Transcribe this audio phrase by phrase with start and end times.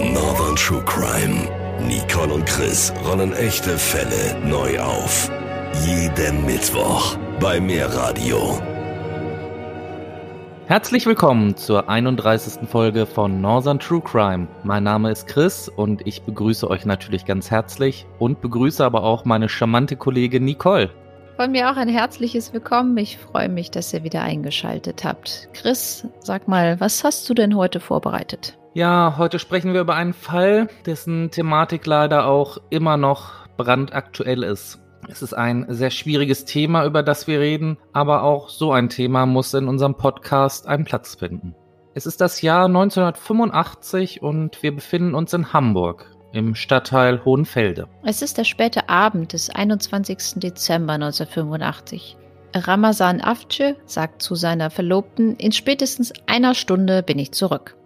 [0.00, 1.48] Northern True Crime.
[1.86, 5.30] Nicole und Chris rollen echte Fälle neu auf.
[5.86, 8.60] Jeden Mittwoch bei Mehrradio.
[10.66, 12.68] Herzlich willkommen zur 31.
[12.68, 14.48] Folge von Northern True Crime.
[14.64, 19.24] Mein Name ist Chris und ich begrüße euch natürlich ganz herzlich und begrüße aber auch
[19.24, 20.90] meine charmante Kollegin Nicole.
[21.36, 22.96] Von mir auch ein herzliches Willkommen.
[22.96, 25.48] Ich freue mich, dass ihr wieder eingeschaltet habt.
[25.52, 28.58] Chris, sag mal, was hast du denn heute vorbereitet?
[28.76, 34.80] Ja, heute sprechen wir über einen Fall, dessen Thematik leider auch immer noch brandaktuell ist.
[35.08, 39.26] Es ist ein sehr schwieriges Thema, über das wir reden, aber auch so ein Thema
[39.26, 41.54] muss in unserem Podcast einen Platz finden.
[41.94, 47.86] Es ist das Jahr 1985 und wir befinden uns in Hamburg im Stadtteil Hohenfelde.
[48.02, 50.40] Es ist der späte Abend des 21.
[50.40, 52.16] Dezember 1985.
[52.56, 57.76] Ramazan Afce sagt zu seiner Verlobten, in spätestens einer Stunde bin ich zurück.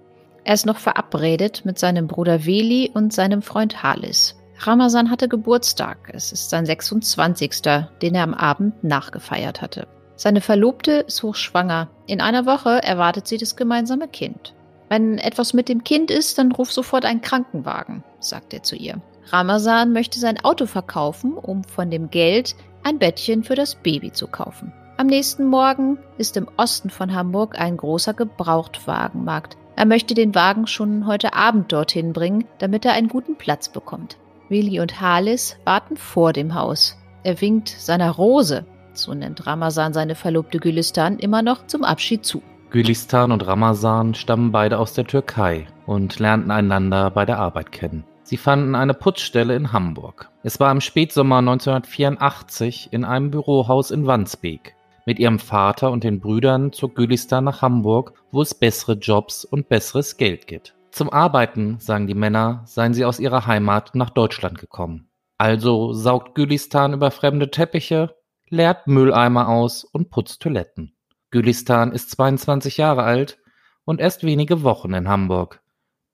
[0.48, 4.34] Er ist noch verabredet mit seinem Bruder Veli und seinem Freund Halis.
[4.60, 6.10] Ramazan hatte Geburtstag.
[6.14, 7.60] Es ist sein 26.
[8.00, 9.86] den er am Abend nachgefeiert hatte.
[10.16, 11.90] Seine Verlobte ist hochschwanger.
[12.06, 14.54] In einer Woche erwartet sie das gemeinsame Kind.
[14.88, 19.02] Wenn etwas mit dem Kind ist, dann ruf sofort einen Krankenwagen, sagt er zu ihr.
[19.26, 24.26] Ramazan möchte sein Auto verkaufen, um von dem Geld ein Bettchen für das Baby zu
[24.26, 24.72] kaufen.
[25.00, 29.56] Am nächsten Morgen ist im Osten von Hamburg ein großer Gebrauchtwagenmarkt.
[29.76, 34.16] Er möchte den Wagen schon heute Abend dorthin bringen, damit er einen guten Platz bekommt.
[34.48, 36.98] Willi und Halis warten vor dem Haus.
[37.22, 42.42] Er winkt seiner Rose, so nennt Ramazan seine Verlobte Gülistan, immer noch zum Abschied zu.
[42.70, 48.02] Gülistan und Ramazan stammen beide aus der Türkei und lernten einander bei der Arbeit kennen.
[48.24, 50.28] Sie fanden eine Putzstelle in Hamburg.
[50.42, 54.74] Es war im Spätsommer 1984 in einem Bürohaus in Wandsbek.
[55.08, 59.70] Mit ihrem Vater und den Brüdern zog Gülistan nach Hamburg, wo es bessere Jobs und
[59.70, 60.74] besseres Geld gibt.
[60.90, 65.08] Zum Arbeiten, sagen die Männer, seien sie aus ihrer Heimat nach Deutschland gekommen.
[65.38, 68.16] Also saugt Gülistan über fremde Teppiche,
[68.50, 70.94] leert Mülleimer aus und putzt Toiletten.
[71.30, 73.38] Gülistan ist 22 Jahre alt
[73.86, 75.62] und erst wenige Wochen in Hamburg,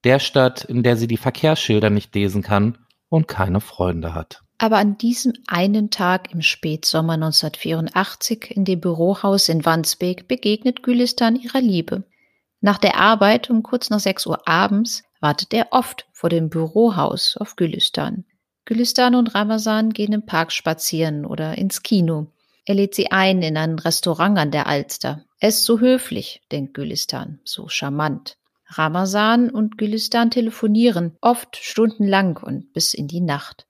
[0.05, 2.78] der Stadt, in der sie die Verkehrsschilder nicht lesen kann
[3.09, 4.44] und keine Freunde hat.
[4.59, 11.37] Aber an diesem einen Tag im Spätsommer 1984 in dem Bürohaus in Wandsbek begegnet Gülistan
[11.37, 12.04] ihrer Liebe.
[12.60, 17.37] Nach der Arbeit um kurz nach 6 Uhr abends wartet er oft vor dem Bürohaus
[17.37, 18.25] auf Gülistan.
[18.64, 22.28] Gülistan und Ramazan gehen im Park spazieren oder ins Kino.
[22.64, 25.25] Er lädt sie ein in ein Restaurant an der Alster.
[25.38, 28.38] Er ist so höflich, denkt Gülistan, so charmant.
[28.66, 33.66] Ramazan und Gülistan telefonieren, oft stundenlang und bis in die Nacht.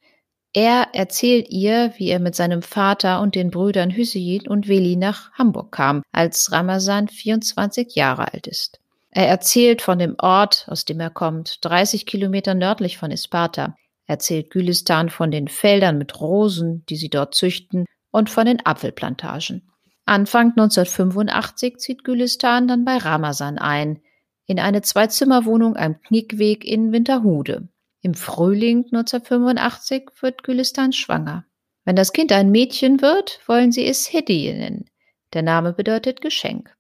[0.57, 5.33] Er erzählt ihr, wie er mit seinem Vater und den Brüdern Hüseyin und Veli nach
[5.33, 8.79] Hamburg kam, als Ramazan 24 Jahre alt ist.
[9.11, 13.77] Er erzählt von dem Ort, aus dem er kommt, 30 Kilometer nördlich von Isparta.
[14.07, 18.65] Er erzählt Gülistan von den Feldern mit Rosen, die sie dort züchten, und von den
[18.65, 19.69] Apfelplantagen.
[20.07, 24.01] Anfang 1985 zieht Gülistan dann bei Ramazan ein,
[24.47, 27.69] in eine Zwei-Zimmer-Wohnung am Knickweg in Winterhude.
[28.05, 31.47] Im Frühling 1985 wird Gülistan schwanger.
[31.87, 34.85] Wenn das Kind ein Mädchen wird, wollen sie es Hediye nennen.
[35.33, 36.77] Der Name bedeutet Geschenk.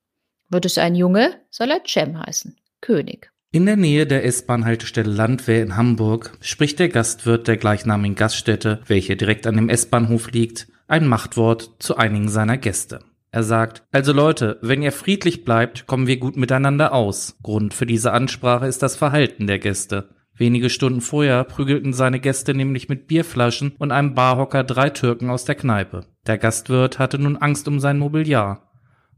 [0.50, 3.32] Wird es ein Junge, soll er Cem heißen, König.
[3.52, 9.16] In der Nähe der S-Bahn-Haltestelle Landwehr in Hamburg spricht der Gastwirt der gleichnamigen Gaststätte, welche
[9.16, 13.00] direkt an dem S-Bahnhof liegt, ein Machtwort zu einigen seiner Gäste.
[13.30, 17.38] Er sagt, also Leute, wenn ihr friedlich bleibt, kommen wir gut miteinander aus.
[17.42, 20.13] Grund für diese Ansprache ist das Verhalten der Gäste.
[20.36, 25.44] Wenige Stunden vorher prügelten seine Gäste nämlich mit Bierflaschen und einem Barhocker drei Türken aus
[25.44, 26.06] der Kneipe.
[26.26, 28.72] Der Gastwirt hatte nun Angst um sein Mobiliar.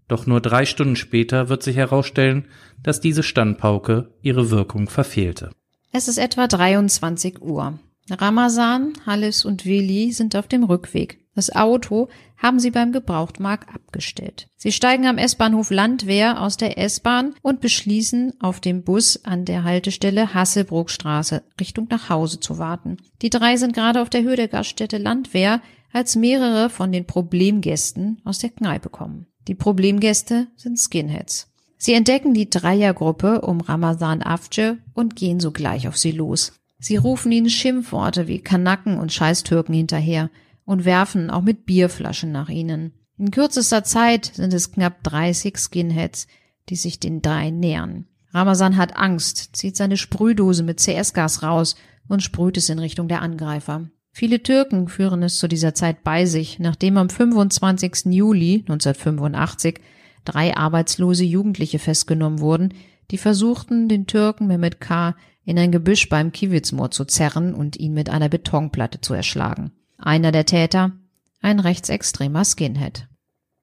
[0.08, 2.46] Doch nur drei Stunden später wird sich herausstellen,
[2.82, 5.50] dass diese Standpauke ihre Wirkung verfehlte.
[5.90, 7.78] Es ist etwa 23 Uhr.
[8.10, 11.25] Ramazan, Halis und Willi sind auf dem Rückweg.
[11.36, 12.08] Das Auto
[12.38, 14.48] haben sie beim Gebrauchtmarkt abgestellt.
[14.56, 19.62] Sie steigen am S-Bahnhof Landwehr aus der S-Bahn und beschließen, auf dem Bus an der
[19.62, 22.96] Haltestelle Hasselbrookstraße Richtung nach Hause zu warten.
[23.20, 25.60] Die drei sind gerade auf der Höhe der Gaststätte Landwehr,
[25.92, 29.26] als mehrere von den Problemgästen aus der Kneipe kommen.
[29.46, 31.52] Die Problemgäste sind Skinheads.
[31.76, 36.54] Sie entdecken die Dreiergruppe um Ramazan Afce und gehen sogleich auf sie los.
[36.78, 40.30] Sie rufen ihnen Schimpfworte wie Kanacken und Scheißtürken hinterher–
[40.66, 42.92] und werfen auch mit Bierflaschen nach ihnen.
[43.16, 46.26] In kürzester Zeit sind es knapp 30 Skinheads,
[46.68, 48.06] die sich den drei nähern.
[48.34, 51.76] Ramazan hat Angst, zieht seine Sprühdose mit CS-Gas raus
[52.08, 53.88] und sprüht es in Richtung der Angreifer.
[54.12, 58.06] Viele Türken führen es zu dieser Zeit bei sich, nachdem am 25.
[58.12, 59.80] Juli 1985
[60.24, 62.74] drei arbeitslose Jugendliche festgenommen wurden,
[63.10, 65.14] Die versuchten, den Türken Mehmet K.
[65.44, 69.70] in ein Gebüsch beim Kiwitzmoor zu zerren und ihn mit einer Betonplatte zu erschlagen.
[69.98, 70.92] Einer der Täter,
[71.40, 73.08] ein rechtsextremer Skinhead.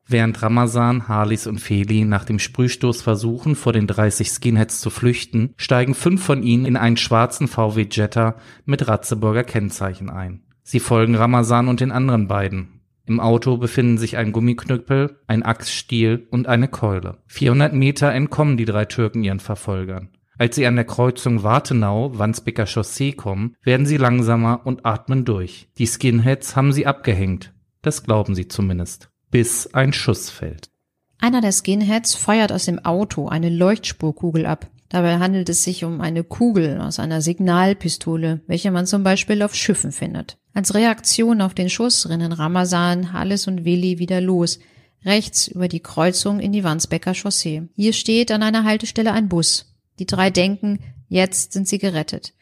[0.05, 5.53] Während Ramazan, Harlis und Feli nach dem Sprühstoß versuchen, vor den 30 Skinheads zu flüchten,
[5.57, 8.35] steigen fünf von ihnen in einen schwarzen VW Jetta
[8.65, 10.43] mit Ratzeburger Kennzeichen ein.
[10.63, 12.81] Sie folgen Ramazan und den anderen beiden.
[13.05, 17.17] Im Auto befinden sich ein Gummiknüppel, ein Axtstiel und eine Keule.
[17.27, 20.09] 400 Meter entkommen die drei Türken ihren Verfolgern.
[20.43, 25.69] Als sie an der Kreuzung Wartenau-Wandsbeker Chaussee kommen, werden sie langsamer und atmen durch.
[25.77, 27.53] Die Skinheads haben sie abgehängt.
[27.81, 29.09] Das glauben sie zumindest.
[29.31, 30.69] Bis ein Schuss fällt.
[31.17, 34.69] Einer der Skinheads feuert aus dem Auto eine Leuchtspurkugel ab.
[34.89, 39.55] Dabei handelt es sich um eine Kugel aus einer Signalpistole, welche man zum Beispiel auf
[39.55, 40.39] Schiffen findet.
[40.53, 44.59] Als Reaktion auf den Schuss rennen Ramazan, Halles und Willi wieder los,
[45.05, 47.69] rechts über die Kreuzung in die Wandsbecker Chaussee.
[47.77, 49.72] Hier steht an einer Haltestelle ein Bus.
[49.99, 52.33] Die drei denken, jetzt sind sie gerettet.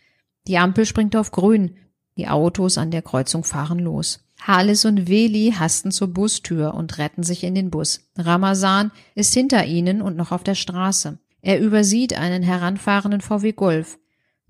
[0.48, 1.75] Die Ampel springt auf grün.
[2.18, 4.24] Die Autos an der Kreuzung fahren los.
[4.42, 8.09] Halis und Veli hasten zur Bustür und retten sich in den Bus.
[8.18, 11.19] Ramazan ist hinter ihnen und noch auf der Straße.
[11.42, 14.00] Er übersieht einen heranfahrenden VW Golf.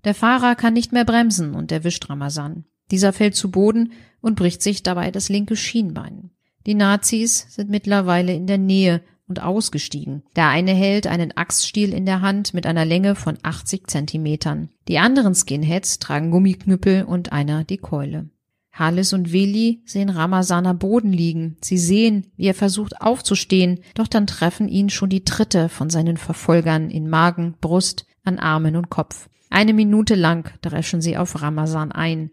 [0.04, 2.65] Der Fahrer kann nicht mehr bremsen und erwischt Ramazan.
[2.89, 6.31] Dieser fällt zu Boden und bricht sich dabei das linke Schienbein.
[6.65, 9.01] Die Nazis sind mittlerweile in der Nähe
[9.31, 10.24] und ausgestiegen.
[10.36, 14.68] Der eine hält einen Axtstiel in der Hand mit einer Länge von 80 Zentimetern.
[14.89, 18.30] Die anderen Skinheads tragen Gummiknüppel und einer die Keule.
[18.74, 21.56] Halis und Willi sehen Ramazan am Boden liegen.
[21.62, 26.18] Sie sehen, wie er versucht aufzustehen, doch dann treffen ihn schon die Tritte von seinen
[26.18, 29.30] Verfolgern in Magen, Brust, an Armen und Kopf.
[29.50, 32.31] Eine Minute lang dreschen sie auf Ramazan ein.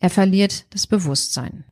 [0.00, 1.64] Er verliert das Bewusstsein.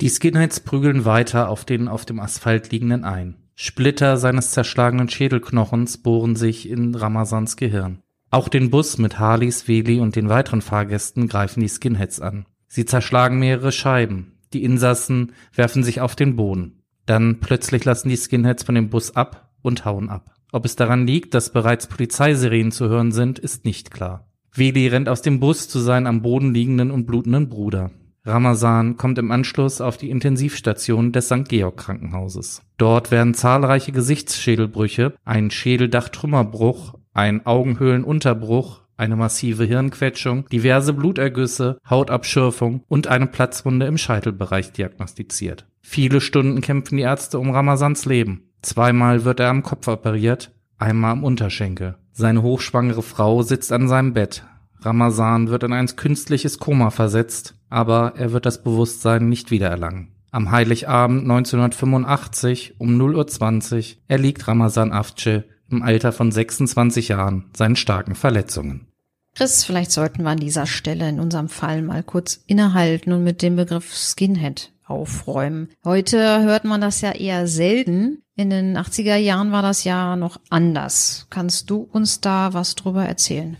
[0.00, 3.36] Die Skinheads prügeln weiter auf den auf dem Asphalt liegenden ein.
[3.60, 7.98] Splitter seines zerschlagenen Schädelknochens bohren sich in Ramazans Gehirn.
[8.30, 12.46] Auch den Bus mit Harleys, Weli und den weiteren Fahrgästen greifen die Skinheads an.
[12.68, 14.38] Sie zerschlagen mehrere Scheiben.
[14.52, 16.84] Die Insassen werfen sich auf den Boden.
[17.04, 20.36] Dann plötzlich lassen die Skinheads von dem Bus ab und hauen ab.
[20.52, 24.28] Ob es daran liegt, dass bereits Polizeisirenen zu hören sind, ist nicht klar.
[24.52, 27.90] Veli rennt aus dem Bus zu seinem am Boden liegenden und blutenden Bruder.
[28.24, 31.48] Ramazan kommt im Anschluss auf die Intensivstation des St.
[31.48, 32.62] Georg Krankenhauses.
[32.76, 43.06] Dort werden zahlreiche Gesichtsschädelbrüche, ein Schädeldachtrümmerbruch, ein Augenhöhlenunterbruch, eine massive Hirnquetschung, diverse Blutergüsse, Hautabschürfung und
[43.06, 45.66] eine Platzwunde im Scheitelbereich diagnostiziert.
[45.80, 48.50] Viele Stunden kämpfen die Ärzte um Ramazans Leben.
[48.60, 51.96] Zweimal wird er am Kopf operiert, einmal am Unterschenkel.
[52.12, 54.44] Seine hochschwangere Frau sitzt an seinem Bett.
[54.82, 60.08] Ramazan wird in ein künstliches Koma versetzt, aber er wird das Bewusstsein nicht wiedererlangen.
[60.30, 67.76] Am Heiligabend 1985 um 0.20 Uhr erliegt Ramazan Afce im Alter von 26 Jahren seinen
[67.76, 68.86] starken Verletzungen.
[69.34, 73.40] Chris, vielleicht sollten wir an dieser Stelle in unserem Fall mal kurz innehalten und mit
[73.40, 75.68] dem Begriff Skinhead aufräumen.
[75.84, 78.22] Heute hört man das ja eher selten.
[78.36, 81.26] In den 80er Jahren war das ja noch anders.
[81.30, 83.56] Kannst du uns da was drüber erzählen?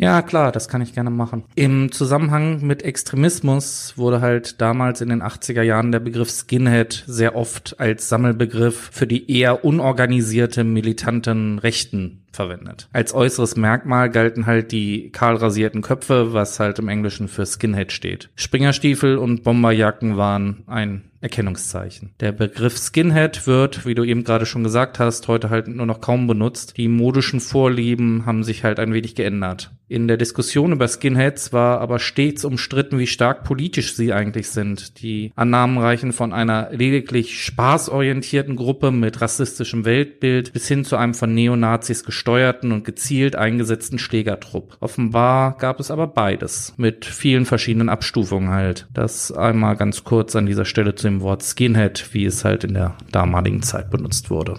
[0.00, 1.44] Ja, klar, das kann ich gerne machen.
[1.56, 7.36] Im Zusammenhang mit Extremismus wurde halt damals in den 80er Jahren der Begriff Skinhead sehr
[7.36, 12.88] oft als Sammelbegriff für die eher unorganisierte militanten Rechten verwendet.
[12.94, 18.30] Als äußeres Merkmal galten halt die kahlrasierten Köpfe, was halt im Englischen für Skinhead steht.
[18.36, 22.14] Springerstiefel und Bomberjacken waren ein Erkennungszeichen.
[22.20, 26.00] Der Begriff Skinhead wird, wie du eben gerade schon gesagt hast, heute halt nur noch
[26.00, 26.76] kaum benutzt.
[26.76, 29.70] Die modischen Vorlieben haben sich halt ein wenig geändert.
[29.90, 35.02] In der Diskussion über Skinheads war aber stets umstritten, wie stark politisch sie eigentlich sind.
[35.02, 41.14] Die Annahmen reichen von einer lediglich spaßorientierten Gruppe mit rassistischem Weltbild bis hin zu einem
[41.14, 44.76] von Neonazis gesteuerten und gezielt eingesetzten Schlägertrupp.
[44.78, 48.86] Offenbar gab es aber beides, mit vielen verschiedenen Abstufungen halt.
[48.94, 52.74] Das einmal ganz kurz an dieser Stelle zu dem Wort Skinhead, wie es halt in
[52.74, 54.56] der damaligen Zeit benutzt wurde.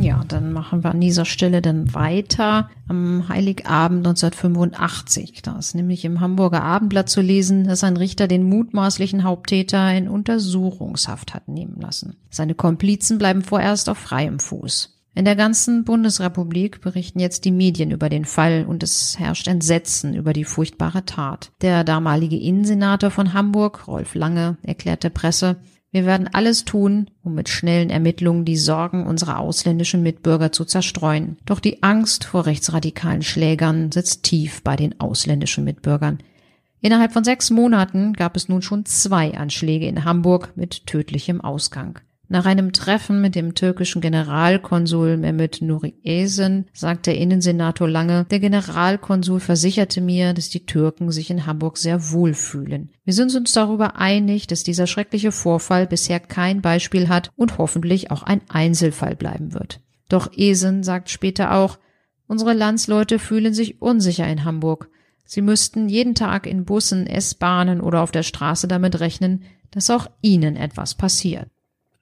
[0.00, 5.42] Ja, dann machen wir an dieser Stelle dann weiter am Heiligabend 1985.
[5.42, 10.08] Da ist nämlich im Hamburger Abendblatt zu lesen, dass ein Richter den mutmaßlichen Haupttäter in
[10.08, 12.16] Untersuchungshaft hat nehmen lassen.
[12.30, 14.99] Seine Komplizen bleiben vorerst auf freiem Fuß.
[15.14, 20.14] In der ganzen Bundesrepublik berichten jetzt die Medien über den Fall und es herrscht Entsetzen
[20.14, 21.50] über die furchtbare Tat.
[21.62, 25.56] Der damalige Innensenator von Hamburg, Rolf Lange, erklärt der Presse,
[25.92, 31.36] wir werden alles tun, um mit schnellen Ermittlungen die Sorgen unserer ausländischen Mitbürger zu zerstreuen.
[31.46, 36.18] Doch die Angst vor rechtsradikalen Schlägern sitzt tief bei den ausländischen Mitbürgern.
[36.80, 41.98] Innerhalb von sechs Monaten gab es nun schon zwei Anschläge in Hamburg mit tödlichem Ausgang.
[42.32, 48.38] Nach einem Treffen mit dem türkischen Generalkonsul Mehmet Nuri Esen sagt der Innensenator Lange, der
[48.38, 52.90] Generalkonsul versicherte mir, dass die Türken sich in Hamburg sehr wohl fühlen.
[53.04, 58.12] Wir sind uns darüber einig, dass dieser schreckliche Vorfall bisher kein Beispiel hat und hoffentlich
[58.12, 59.80] auch ein Einzelfall bleiben wird.
[60.08, 61.80] Doch Esen sagt später auch,
[62.28, 64.88] unsere Landsleute fühlen sich unsicher in Hamburg.
[65.24, 70.08] Sie müssten jeden Tag in Bussen, S-Bahnen oder auf der Straße damit rechnen, dass auch
[70.22, 71.48] ihnen etwas passiert.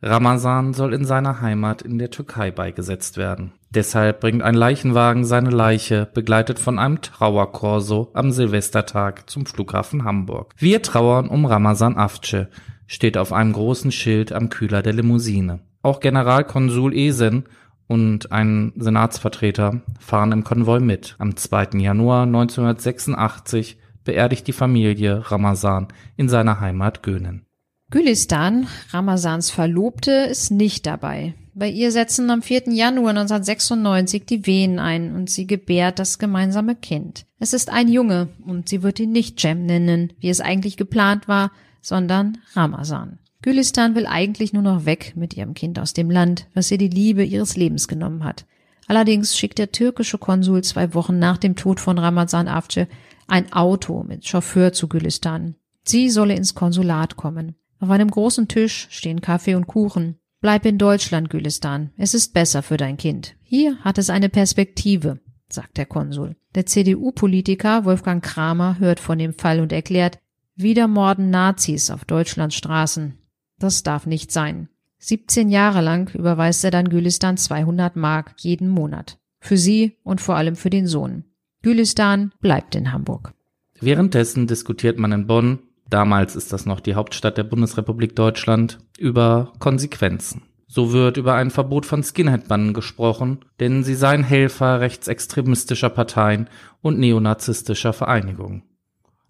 [0.01, 3.53] Ramazan soll in seiner Heimat in der Türkei beigesetzt werden.
[3.71, 10.55] Deshalb bringt ein Leichenwagen seine Leiche, begleitet von einem Trauerkorso, am Silvestertag zum Flughafen Hamburg.
[10.57, 12.47] Wir trauern um Ramazan Afce,
[12.87, 15.61] steht auf einem großen Schild am Kühler der Limousine.
[15.83, 17.45] Auch Generalkonsul Esen
[17.89, 21.17] und ein Senatsvertreter fahren im Konvoi mit.
[21.19, 21.79] Am 2.
[21.79, 27.48] Januar 1986 beerdigt die Familie Ramazan in seiner Heimat Gönen.
[27.91, 31.33] Gülistan, Ramazans Verlobte, ist nicht dabei.
[31.55, 32.65] Bei ihr setzen am 4.
[32.71, 37.25] Januar 1996 die Wehen ein und sie gebärt das gemeinsame Kind.
[37.39, 41.29] Es ist ein Junge und sie wird ihn nicht Cem nennen, wie es eigentlich geplant
[41.29, 43.21] war, sondern Ramazan.
[43.41, 46.89] Gülistan will eigentlich nur noch weg mit ihrem Kind aus dem Land, was ihr die
[46.89, 48.45] Liebe ihres Lebens genommen hat.
[48.87, 52.87] Allerdings schickt der türkische Konsul zwei Wochen nach dem Tod von Ramazan Avcı
[53.29, 55.55] ein Auto mit Chauffeur zu Gülistan.
[55.85, 57.55] Sie solle ins Konsulat kommen.
[57.81, 60.19] Auf einem großen Tisch stehen Kaffee und Kuchen.
[60.41, 61.91] Bleib in Deutschland, Gülistan.
[61.97, 63.35] Es ist besser für dein Kind.
[63.43, 66.37] Hier hat es eine Perspektive, sagt der Konsul.
[66.55, 70.19] Der CDU-Politiker Wolfgang Kramer hört von dem Fall und erklärt,
[70.55, 73.19] wieder morden Nazis auf Deutschlands Straßen.
[73.59, 74.69] Das darf nicht sein.
[74.99, 79.19] 17 Jahre lang überweist er dann Gülistan 200 Mark jeden Monat.
[79.41, 81.25] Für sie und vor allem für den Sohn.
[81.63, 83.35] Gülistan bleibt in Hamburg.
[83.81, 89.53] Währenddessen diskutiert man in Bonn damals ist das noch die Hauptstadt der Bundesrepublik Deutschland, über
[89.59, 90.43] Konsequenzen.
[90.67, 96.49] So wird über ein Verbot von Skinhead-Bannen gesprochen, denn sie seien Helfer rechtsextremistischer Parteien
[96.83, 98.65] und neonazistischer Vereinigungen.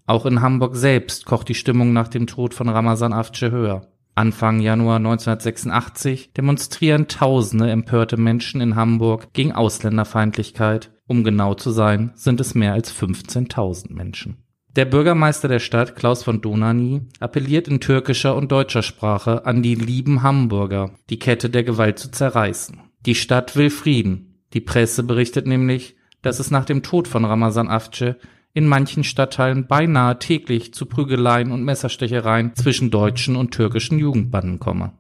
[0.06, 3.86] Auch in Hamburg selbst kocht die Stimmung nach dem Tod von Ramazan Avcı höher.
[4.14, 10.90] Anfang Januar 1986 demonstrieren tausende empörte Menschen in Hamburg gegen Ausländerfeindlichkeit.
[11.06, 14.38] Um genau zu sein, sind es mehr als 15.000 Menschen.
[14.76, 19.74] Der Bürgermeister der Stadt, Klaus von Donani, appelliert in türkischer und deutscher Sprache an die
[19.74, 22.80] lieben Hamburger, die Kette der Gewalt zu zerreißen.
[23.06, 24.42] Die Stadt will Frieden.
[24.52, 28.16] Die Presse berichtet nämlich, dass es nach dem Tod von Ramazan Afce
[28.54, 34.92] in manchen Stadtteilen beinahe täglich zu Prügeleien und Messerstechereien zwischen deutschen und türkischen Jugendbanden komme.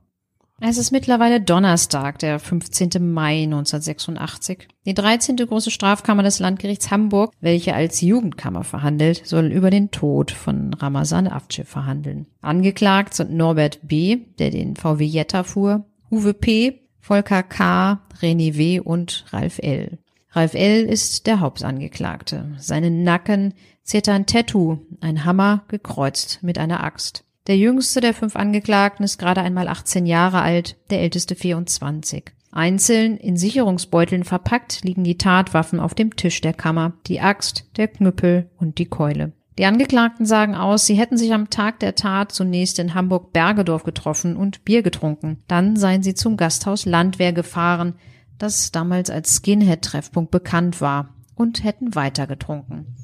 [0.60, 3.12] Es ist mittlerweile Donnerstag, der 15.
[3.12, 4.66] Mai 1986.
[4.86, 5.36] Die 13.
[5.36, 11.28] große Strafkammer des Landgerichts Hamburg, welche als Jugendkammer verhandelt, soll über den Tod von Ramazan
[11.28, 12.26] Avcı verhandeln.
[12.40, 18.80] Angeklagt sind Norbert B., der den VW Jetta fuhr, Uwe P., Volker K., René W.
[18.80, 19.98] und Ralf L.
[20.32, 20.84] Ralf L.
[20.86, 22.56] ist der Hauptangeklagte.
[22.58, 27.24] Seinen Nacken ziert ein Tattoo, ein Hammer gekreuzt mit einer Axt.
[27.48, 32.24] Der jüngste der fünf Angeklagten ist gerade einmal 18 Jahre alt, der älteste 24.
[32.52, 37.88] Einzeln in Sicherungsbeuteln verpackt liegen die Tatwaffen auf dem Tisch der Kammer, die Axt, der
[37.88, 39.32] Knüppel und die Keule.
[39.56, 44.36] Die Angeklagten sagen aus, sie hätten sich am Tag der Tat zunächst in Hamburg-Bergedorf getroffen
[44.36, 45.38] und Bier getrunken.
[45.48, 47.94] Dann seien sie zum Gasthaus Landwehr gefahren,
[48.36, 52.94] das damals als Skinhead-Treffpunkt bekannt war, und hätten weiter getrunken.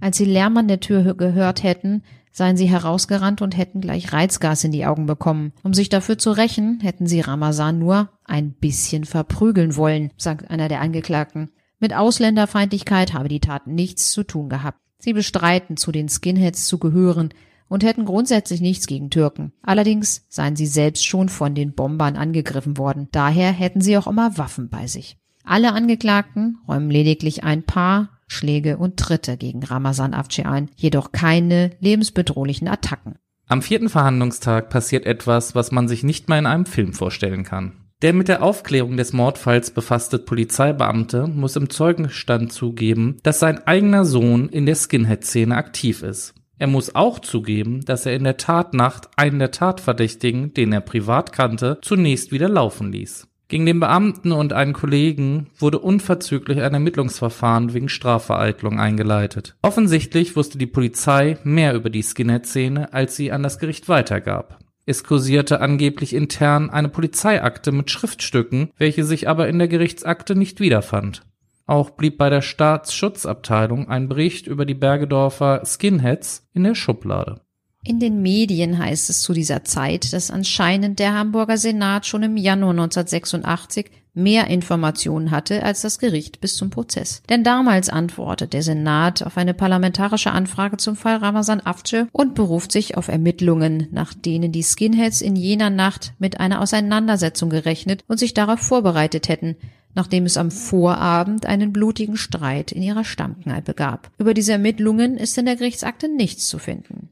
[0.00, 2.02] Als sie Lärm an der Tür gehört hätten,
[2.36, 5.54] seien sie herausgerannt und hätten gleich Reizgas in die Augen bekommen.
[5.62, 10.68] Um sich dafür zu rächen, hätten sie Ramazan nur ein bisschen verprügeln wollen, sagt einer
[10.68, 11.50] der Angeklagten.
[11.80, 14.78] Mit Ausländerfeindlichkeit habe die Tat nichts zu tun gehabt.
[14.98, 17.30] Sie bestreiten, zu den Skinheads zu gehören
[17.68, 19.54] und hätten grundsätzlich nichts gegen Türken.
[19.62, 23.08] Allerdings seien sie selbst schon von den Bombern angegriffen worden.
[23.12, 25.16] Daher hätten sie auch immer Waffen bei sich.
[25.42, 31.70] Alle Angeklagten räumen lediglich ein paar Schläge und Tritte gegen Ramazan Avcı ein, jedoch keine
[31.80, 33.16] lebensbedrohlichen Attacken.
[33.48, 37.72] Am vierten Verhandlungstag passiert etwas, was man sich nicht mal in einem Film vorstellen kann.
[38.02, 44.04] Der mit der Aufklärung des Mordfalls befasste Polizeibeamte muss im Zeugenstand zugeben, dass sein eigener
[44.04, 46.34] Sohn in der Skinhead-Szene aktiv ist.
[46.58, 51.32] Er muss auch zugeben, dass er in der Tatnacht einen der Tatverdächtigen, den er privat
[51.32, 53.28] kannte, zunächst wieder laufen ließ.
[53.48, 59.56] Gegen den Beamten und einen Kollegen wurde unverzüglich ein Ermittlungsverfahren wegen Strafvereitlung eingeleitet.
[59.62, 64.58] Offensichtlich wusste die Polizei mehr über die Skinhead-Szene, als sie an das Gericht weitergab.
[64.84, 70.58] Es kursierte angeblich intern eine Polizeiakte mit Schriftstücken, welche sich aber in der Gerichtsakte nicht
[70.58, 71.22] wiederfand.
[71.66, 77.40] Auch blieb bei der Staatsschutzabteilung ein Bericht über die Bergedorfer Skinheads in der Schublade.
[77.86, 82.36] In den Medien heißt es zu dieser Zeit, dass anscheinend der Hamburger Senat schon im
[82.36, 87.22] Januar 1986 mehr Informationen hatte als das Gericht bis zum Prozess.
[87.28, 92.72] Denn damals antwortet der Senat auf eine parlamentarische Anfrage zum Fall Ramazan Afce und beruft
[92.72, 98.18] sich auf Ermittlungen, nach denen die Skinheads in jener Nacht mit einer Auseinandersetzung gerechnet und
[98.18, 99.54] sich darauf vorbereitet hätten,
[99.94, 104.10] nachdem es am Vorabend einen blutigen Streit in ihrer Stammkneipe gab.
[104.18, 107.10] Über diese Ermittlungen ist in der Gerichtsakte nichts zu finden.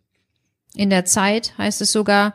[0.76, 2.35] In der Zeit heißt es sogar,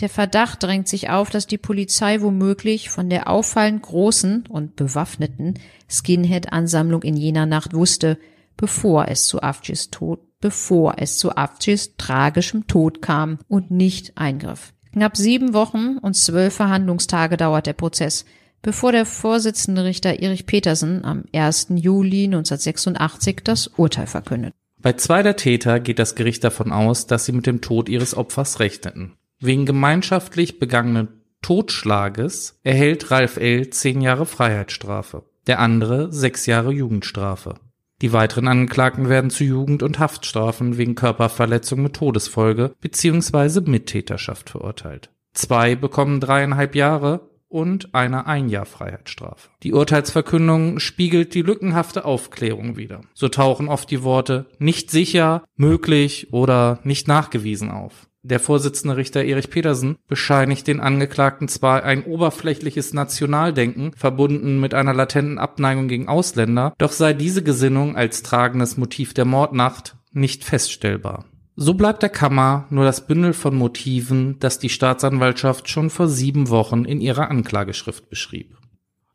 [0.00, 5.54] der Verdacht drängt sich auf, dass die Polizei womöglich von der auffallend großen und bewaffneten
[5.88, 8.18] Skinhead-Ansammlung in jener Nacht wusste,
[8.56, 14.72] bevor es zu Afjis Tod, bevor es zu Afjis tragischem Tod kam und nicht eingriff.
[14.92, 18.24] Knapp sieben Wochen und zwölf Verhandlungstage dauert der Prozess,
[18.60, 21.68] bevor der Vorsitzende Richter Erich Petersen am 1.
[21.76, 24.54] Juli 1986 das Urteil verkündet.
[24.82, 28.16] Bei zwei der Täter geht das Gericht davon aus, dass sie mit dem Tod ihres
[28.16, 29.12] Opfers rechneten.
[29.38, 31.08] Wegen gemeinschaftlich begangenen
[31.40, 33.70] Totschlages erhält Ralf L.
[33.70, 37.54] zehn Jahre Freiheitsstrafe, der andere sechs Jahre Jugendstrafe.
[38.00, 43.60] Die weiteren Angeklagten werden zu Jugend- und Haftstrafen wegen Körperverletzung mit Todesfolge bzw.
[43.60, 45.10] Mittäterschaft verurteilt.
[45.32, 47.20] Zwei bekommen dreieinhalb Jahre
[47.52, 49.50] und einer ein Jahr Freiheitsstrafe.
[49.62, 53.02] Die Urteilsverkündung spiegelt die lückenhafte Aufklärung wider.
[53.14, 58.08] So tauchen oft die Worte nicht sicher, möglich oder nicht nachgewiesen auf.
[58.24, 64.94] Der Vorsitzende Richter Erich Petersen bescheinigt den Angeklagten zwar ein oberflächliches Nationaldenken, verbunden mit einer
[64.94, 71.24] latenten Abneigung gegen Ausländer, doch sei diese Gesinnung als tragendes Motiv der Mordnacht nicht feststellbar.
[71.54, 76.48] So bleibt der Kammer nur das Bündel von Motiven, das die Staatsanwaltschaft schon vor sieben
[76.48, 78.56] Wochen in ihrer Anklageschrift beschrieb.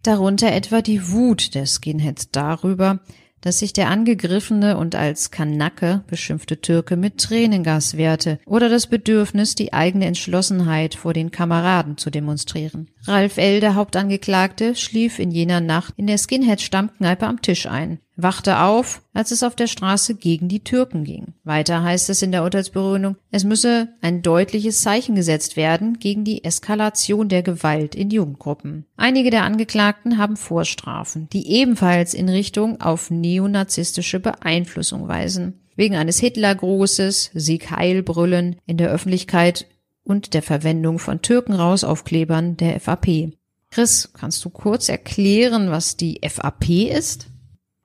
[0.03, 2.99] Darunter etwa die Wut der Skinheads darüber,
[3.41, 9.55] dass sich der angegriffene und als Kanacke beschimpfte Türke mit Tränengas wehrte oder das Bedürfnis,
[9.55, 12.89] die eigene Entschlossenheit vor den Kameraden zu demonstrieren.
[13.07, 18.59] Ralf L., der Hauptangeklagte, schlief in jener Nacht in der Skinhead-Stammkneipe am Tisch ein, wachte
[18.59, 21.33] auf, als es auf der Straße gegen die Türken ging.
[21.43, 26.43] Weiter heißt es in der Urteilsbegründung, es müsse ein deutliches Zeichen gesetzt werden gegen die
[26.43, 28.85] Eskalation der Gewalt in Jugendgruppen.
[28.97, 35.61] Einige der Angeklagten haben Vorstrafen, die ebenfalls in Richtung auf neonazistische Beeinflussung weisen.
[35.77, 39.67] Wegen eines Hitlergrußes, Sieg Heil brüllen in der Öffentlichkeit
[40.07, 43.33] und der Verwendung von Türkenrausaufklebern der FAP.
[43.69, 47.27] Chris, kannst du kurz erklären, was die FAP ist?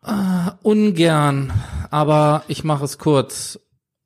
[0.07, 1.53] Uh, ungern,
[1.91, 3.59] aber ich mache es kurz.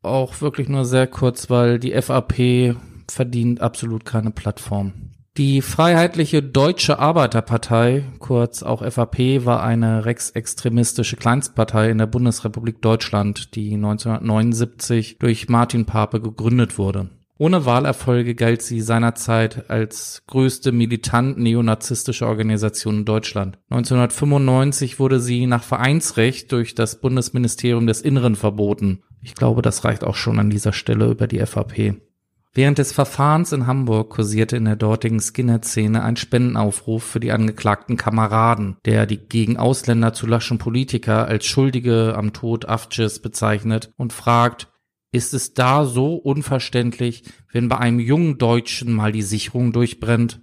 [0.03, 2.77] Auch wirklich nur sehr kurz, weil die FAP
[3.11, 4.93] verdient absolut keine Plattform.
[5.37, 13.55] Die Freiheitliche Deutsche Arbeiterpartei, kurz auch FAP, war eine rechtsextremistische Kleinstpartei in der Bundesrepublik Deutschland,
[13.55, 17.11] die 1979 durch Martin Pape gegründet wurde.
[17.39, 23.59] Ohne Wahlerfolge galt sie seinerzeit als größte militant neonazistische Organisation in Deutschland.
[23.69, 29.03] 1995 wurde sie nach Vereinsrecht durch das Bundesministerium des Inneren verboten.
[29.23, 31.97] Ich glaube, das reicht auch schon an dieser Stelle über die FAP.
[32.55, 37.99] Während des Verfahrens in Hamburg kursierte in der dortigen Skinhead-Szene ein Spendenaufruf für die angeklagten
[37.99, 44.15] Kameraden, der die gegen Ausländer zu laschen Politiker als Schuldige am Tod Afcis bezeichnet und
[44.15, 44.69] fragt,
[45.17, 50.41] ist es da so unverständlich, wenn bei einem jungen Deutschen mal die Sicherung durchbrennt?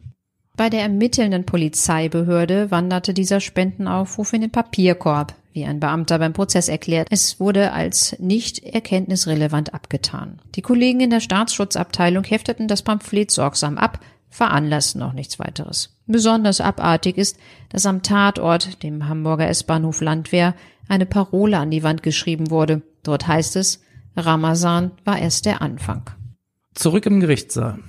[0.57, 6.69] Bei der ermittelnden Polizeibehörde wanderte dieser Spendenaufruf in den Papierkorb, wie ein Beamter beim Prozess
[6.69, 7.07] erklärt.
[7.09, 10.39] Es wurde als nicht erkenntnisrelevant abgetan.
[10.55, 15.95] Die Kollegen in der Staatsschutzabteilung hefteten das Pamphlet sorgsam ab, veranlassten noch nichts weiteres.
[16.07, 17.37] Besonders abartig ist,
[17.69, 20.55] dass am Tatort, dem Hamburger S-Bahnhof Landwehr,
[20.87, 22.81] eine Parole an die Wand geschrieben wurde.
[23.03, 23.82] Dort heißt es,
[24.15, 26.03] Ramazan war erst der Anfang.
[26.73, 27.79] Zurück im Gerichtssaal.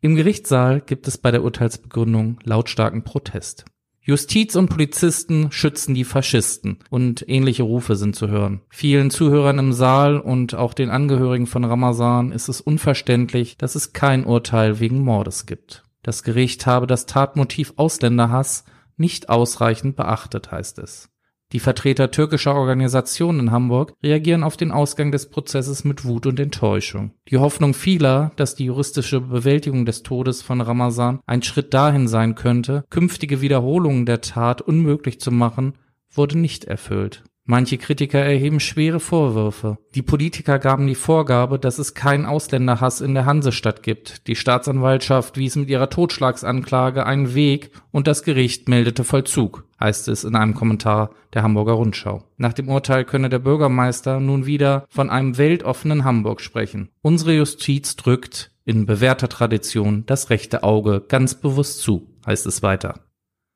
[0.00, 3.64] Im Gerichtssaal gibt es bei der Urteilsbegründung lautstarken Protest.
[4.02, 8.62] Justiz und Polizisten schützen die Faschisten und ähnliche Rufe sind zu hören.
[8.70, 13.92] Vielen Zuhörern im Saal und auch den Angehörigen von Ramazan ist es unverständlich, dass es
[13.92, 15.82] kein Urteil wegen Mordes gibt.
[16.02, 18.64] Das Gericht habe das Tatmotiv Ausländerhass
[18.96, 21.09] nicht ausreichend beachtet, heißt es.
[21.52, 26.38] Die Vertreter türkischer Organisationen in Hamburg reagieren auf den Ausgang des Prozesses mit Wut und
[26.38, 27.12] Enttäuschung.
[27.28, 32.36] Die Hoffnung vieler, dass die juristische Bewältigung des Todes von Ramazan ein Schritt dahin sein
[32.36, 35.74] könnte, künftige Wiederholungen der Tat unmöglich zu machen,
[36.12, 37.24] wurde nicht erfüllt.
[37.44, 39.78] Manche Kritiker erheben schwere Vorwürfe.
[39.96, 44.28] Die Politiker gaben die Vorgabe, dass es keinen Ausländerhass in der Hansestadt gibt.
[44.28, 49.64] Die Staatsanwaltschaft wies mit ihrer Totschlagsanklage einen Weg und das Gericht meldete Vollzug.
[49.80, 52.22] Heißt es in einem Kommentar der Hamburger Rundschau.
[52.36, 56.90] Nach dem Urteil könne der Bürgermeister nun wieder von einem weltoffenen Hamburg sprechen.
[57.02, 63.00] Unsere Justiz drückt in bewährter Tradition das rechte Auge ganz bewusst zu, heißt es weiter.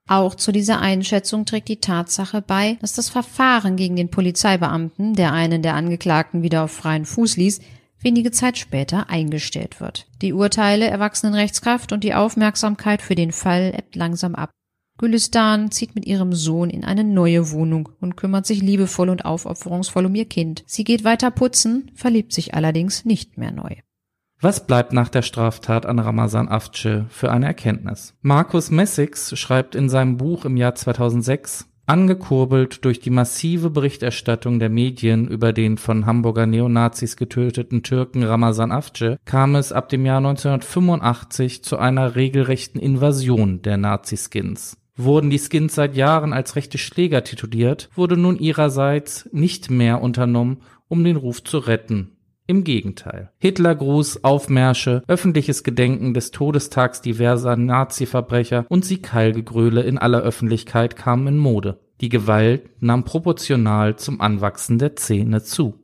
[0.06, 5.32] Auch zu dieser Einschätzung trägt die Tatsache bei, dass das Verfahren gegen den Polizeibeamten, der
[5.32, 7.60] einen der Angeklagten wieder auf freien Fuß ließ,
[8.00, 10.06] wenige Zeit später eingestellt wird.
[10.20, 14.50] Die Urteile erwachsen in Rechtskraft und die Aufmerksamkeit für den Fall ebbt langsam ab.
[14.96, 20.06] Gülistan zieht mit ihrem Sohn in eine neue Wohnung und kümmert sich liebevoll und aufopferungsvoll
[20.06, 20.62] um ihr Kind.
[20.66, 23.74] Sie geht weiter putzen, verliebt sich allerdings nicht mehr neu.
[24.40, 28.14] Was bleibt nach der Straftat an Ramazan Afce für eine Erkenntnis?
[28.20, 34.70] Markus Messix schreibt in seinem Buch im Jahr 2006, Angekurbelt durch die massive Berichterstattung der
[34.70, 40.18] Medien über den von Hamburger Neonazis getöteten Türken Ramazan Afce kam es ab dem Jahr
[40.18, 44.78] 1985 zu einer regelrechten Invasion der Naziskins.
[44.96, 50.58] Wurden die Skins seit Jahren als rechte Schläger tituliert, wurde nun ihrerseits nicht mehr unternommen,
[50.88, 52.16] um den Ruf zu retten.
[52.46, 53.32] Im Gegenteil.
[53.38, 61.38] Hitlergruß, Aufmärsche, öffentliches Gedenken des Todestags diverser Nazi-Verbrecher und Siegheilgegröle in aller Öffentlichkeit kamen in
[61.38, 61.80] Mode.
[62.02, 65.80] Die Gewalt nahm proportional zum Anwachsen der Szene zu.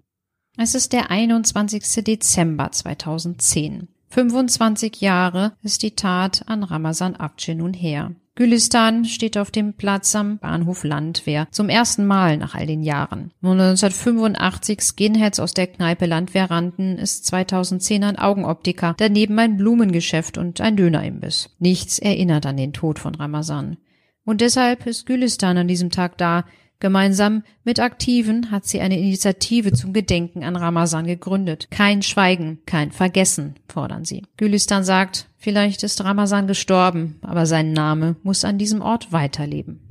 [0.59, 2.05] Es ist der 21.
[2.05, 3.89] Dezember 2010.
[4.09, 8.15] 25 Jahre ist die Tat an Ramazan Akce nun her.
[8.41, 13.35] Gülistan steht auf dem Platz am Bahnhof Landwehr zum ersten Mal nach all den Jahren.
[13.43, 20.39] Nur 1985 Skinheads aus der Kneipe Landwehr rannten, ist 2010 ein Augenoptiker, daneben ein Blumengeschäft
[20.39, 21.55] und ein Dönerimbiss.
[21.59, 23.77] Nichts erinnert an den Tod von Ramazan.
[24.25, 26.47] Und deshalb ist Gülistan an diesem Tag da,
[26.81, 31.69] Gemeinsam mit Aktiven hat sie eine Initiative zum Gedenken an Ramazan gegründet.
[31.71, 34.25] Kein Schweigen, kein Vergessen, fordern sie.
[34.39, 39.91] Gülistan sagt, vielleicht ist Ramazan gestorben, aber sein Name muss an diesem Ort weiterleben.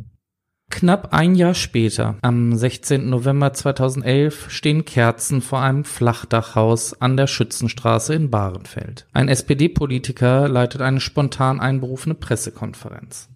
[0.71, 3.09] Knapp ein Jahr später, am 16.
[3.09, 9.07] November 2011, stehen Kerzen vor einem Flachdachhaus an der Schützenstraße in Bahrenfeld.
[9.11, 13.29] Ein SPD-Politiker leitet eine spontan einberufene Pressekonferenz.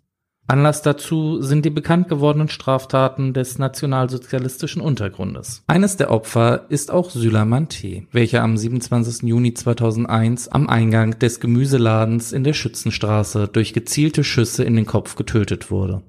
[0.46, 5.64] Anlass dazu sind die bekannt gewordenen Straftaten des nationalsozialistischen Untergrundes.
[5.68, 9.24] Eines der Opfer ist auch Süleyman T., welcher am 27.
[9.24, 15.16] Juni 2001 am Eingang des Gemüseladens in der Schützenstraße durch gezielte Schüsse in den Kopf
[15.16, 16.04] getötet wurde.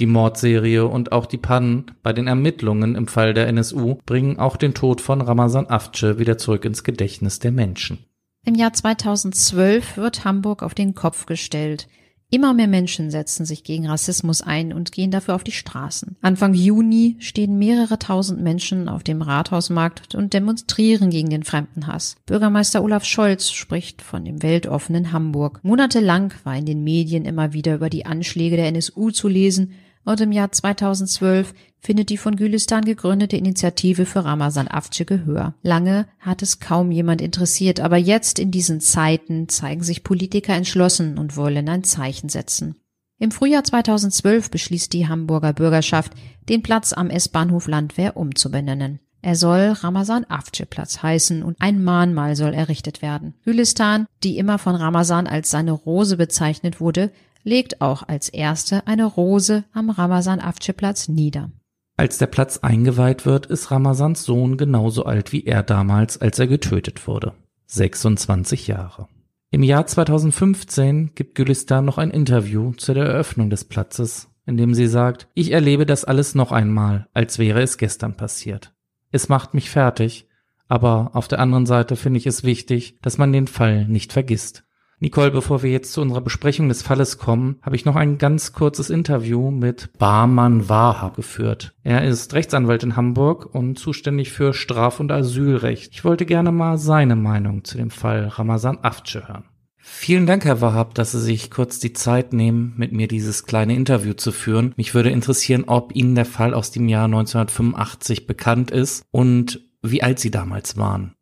[0.00, 4.56] Die Mordserie und auch die Pannen bei den Ermittlungen im Fall der NSU bringen auch
[4.56, 7.98] den Tod von Ramazan Afce wieder zurück ins Gedächtnis der Menschen.
[8.44, 11.86] Im Jahr 2012 wird Hamburg auf den Kopf gestellt.
[12.34, 16.16] Immer mehr Menschen setzen sich gegen Rassismus ein und gehen dafür auf die Straßen.
[16.22, 22.16] Anfang Juni stehen mehrere tausend Menschen auf dem Rathausmarkt und demonstrieren gegen den Fremdenhass.
[22.24, 25.60] Bürgermeister Olaf Scholz spricht von dem weltoffenen Hamburg.
[25.62, 30.20] Monatelang war in den Medien immer wieder über die Anschläge der NSU zu lesen und
[30.20, 35.54] im Jahr 2012 findet die von Gülistan gegründete Initiative für Ramazan Afce Gehör.
[35.62, 41.18] Lange hat es kaum jemand interessiert, aber jetzt in diesen Zeiten zeigen sich Politiker entschlossen
[41.18, 42.76] und wollen ein Zeichen setzen.
[43.18, 46.12] Im Frühjahr 2012 beschließt die Hamburger Bürgerschaft,
[46.48, 48.98] den Platz am S-Bahnhof Landwehr umzubenennen.
[49.24, 53.34] Er soll Ramazan Afce Platz heißen und ein Mahnmal soll errichtet werden.
[53.44, 57.12] Gülistan, die immer von Ramazan als seine Rose bezeichnet wurde,
[57.44, 61.50] legt auch als erste eine Rose am Ramazan Afce Platz nieder.
[61.96, 66.46] Als der Platz eingeweiht wird, ist Ramazans Sohn genauso alt wie er damals, als er
[66.46, 67.34] getötet wurde.
[67.66, 69.08] 26 Jahre.
[69.50, 74.74] Im Jahr 2015 gibt Gülistan noch ein Interview zu der Eröffnung des Platzes, in dem
[74.74, 78.72] sie sagt, ich erlebe das alles noch einmal, als wäre es gestern passiert.
[79.10, 80.26] Es macht mich fertig,
[80.68, 84.64] aber auf der anderen Seite finde ich es wichtig, dass man den Fall nicht vergisst.
[85.02, 88.52] Nicole, bevor wir jetzt zu unserer Besprechung des Falles kommen, habe ich noch ein ganz
[88.52, 91.74] kurzes Interview mit Barman Waha geführt.
[91.82, 95.90] Er ist Rechtsanwalt in Hamburg und zuständig für Straf- und Asylrecht.
[95.92, 99.44] Ich wollte gerne mal seine Meinung zu dem Fall Ramazan Afce hören.
[99.76, 103.74] Vielen Dank, Herr Wahab, dass Sie sich kurz die Zeit nehmen, mit mir dieses kleine
[103.74, 104.72] Interview zu führen.
[104.76, 110.04] Mich würde interessieren, ob Ihnen der Fall aus dem Jahr 1985 bekannt ist und wie
[110.04, 111.16] alt Sie damals waren.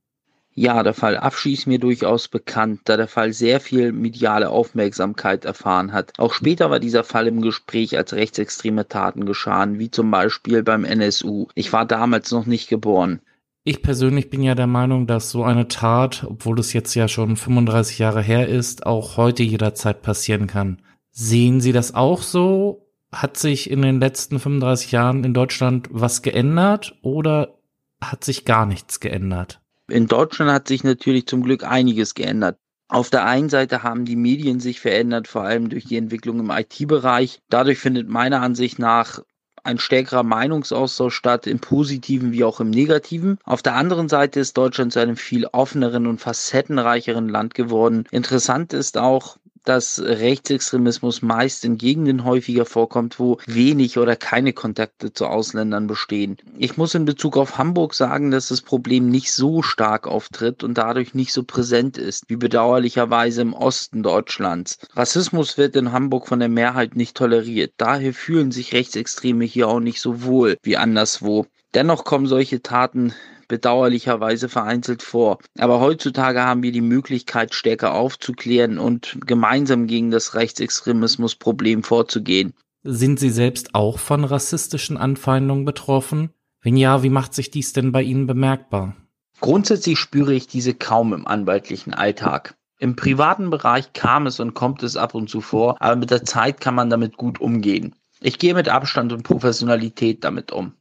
[0.60, 5.46] Ja, der Fall Afschi ist mir durchaus bekannt, da der Fall sehr viel mediale Aufmerksamkeit
[5.46, 6.12] erfahren hat.
[6.18, 10.84] Auch später war dieser Fall im Gespräch, als rechtsextreme Taten geschahen, wie zum Beispiel beim
[10.84, 11.46] NSU.
[11.54, 13.20] Ich war damals noch nicht geboren.
[13.64, 17.36] Ich persönlich bin ja der Meinung, dass so eine Tat, obwohl es jetzt ja schon
[17.36, 20.82] 35 Jahre her ist, auch heute jederzeit passieren kann.
[21.10, 22.86] Sehen Sie das auch so?
[23.10, 27.54] Hat sich in den letzten 35 Jahren in Deutschland was geändert oder
[27.98, 29.59] hat sich gar nichts geändert?
[29.90, 32.58] In Deutschland hat sich natürlich zum Glück einiges geändert.
[32.88, 36.50] Auf der einen Seite haben die Medien sich verändert, vor allem durch die Entwicklung im
[36.50, 37.40] IT-Bereich.
[37.48, 39.20] Dadurch findet meiner Ansicht nach
[39.62, 43.38] ein stärkerer Meinungsaustausch statt, im positiven wie auch im negativen.
[43.44, 48.04] Auf der anderen Seite ist Deutschland zu einem viel offeneren und facettenreicheren Land geworden.
[48.10, 49.36] Interessant ist auch,
[49.70, 56.38] dass Rechtsextremismus meist in Gegenden häufiger vorkommt, wo wenig oder keine Kontakte zu Ausländern bestehen.
[56.58, 60.76] Ich muss in Bezug auf Hamburg sagen, dass das Problem nicht so stark auftritt und
[60.76, 64.76] dadurch nicht so präsent ist, wie bedauerlicherweise im Osten Deutschlands.
[64.96, 67.74] Rassismus wird in Hamburg von der Mehrheit nicht toleriert.
[67.76, 71.46] Daher fühlen sich Rechtsextreme hier auch nicht so wohl wie anderswo.
[71.74, 73.14] Dennoch kommen solche Taten
[73.50, 75.38] bedauerlicherweise vereinzelt vor.
[75.58, 82.54] Aber heutzutage haben wir die Möglichkeit, stärker aufzuklären und gemeinsam gegen das Rechtsextremismusproblem vorzugehen.
[82.84, 86.30] Sind Sie selbst auch von rassistischen Anfeindungen betroffen?
[86.62, 88.94] Wenn ja, wie macht sich dies denn bei Ihnen bemerkbar?
[89.40, 92.54] Grundsätzlich spüre ich diese kaum im anwaltlichen Alltag.
[92.78, 96.24] Im privaten Bereich kam es und kommt es ab und zu vor, aber mit der
[96.24, 97.96] Zeit kann man damit gut umgehen.
[98.20, 100.74] Ich gehe mit Abstand und Professionalität damit um.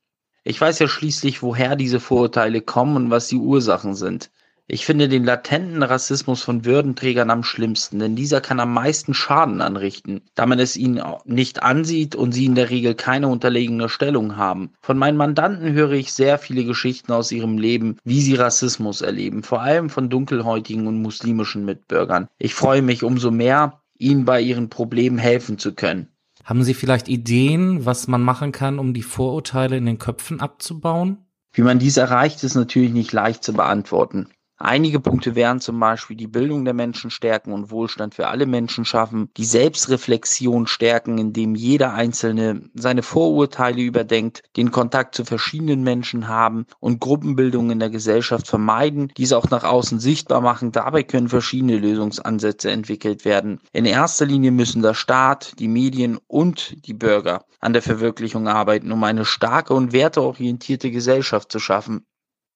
[0.49, 4.31] Ich weiß ja schließlich, woher diese Vorurteile kommen und was die Ursachen sind.
[4.65, 9.61] Ich finde den latenten Rassismus von Würdenträgern am schlimmsten, denn dieser kann am meisten Schaden
[9.61, 14.37] anrichten, da man es ihnen nicht ansieht und sie in der Regel keine unterlegene Stellung
[14.37, 14.71] haben.
[14.81, 19.43] Von meinen Mandanten höre ich sehr viele Geschichten aus ihrem Leben, wie sie Rassismus erleben,
[19.43, 22.27] vor allem von dunkelhäutigen und muslimischen Mitbürgern.
[22.39, 26.07] Ich freue mich umso mehr, ihnen bei ihren Problemen helfen zu können.
[26.43, 31.25] Haben Sie vielleicht Ideen, was man machen kann, um die Vorurteile in den Köpfen abzubauen?
[31.51, 34.29] Wie man dies erreicht, ist natürlich nicht leicht zu beantworten.
[34.61, 38.83] Einige Punkte wären zum Beispiel die Bildung der Menschen stärken und Wohlstand für alle Menschen
[38.83, 46.27] schaffen, die Selbstreflexion stärken, indem jeder Einzelne seine Vorurteile überdenkt, den Kontakt zu verschiedenen Menschen
[46.27, 50.73] haben und Gruppenbildung in der Gesellschaft vermeiden, diese auch nach außen sichtbar machen.
[50.73, 53.61] Dabei können verschiedene Lösungsansätze entwickelt werden.
[53.71, 58.91] In erster Linie müssen der Staat, die Medien und die Bürger an der Verwirklichung arbeiten,
[58.91, 62.05] um eine starke und werteorientierte Gesellschaft zu schaffen.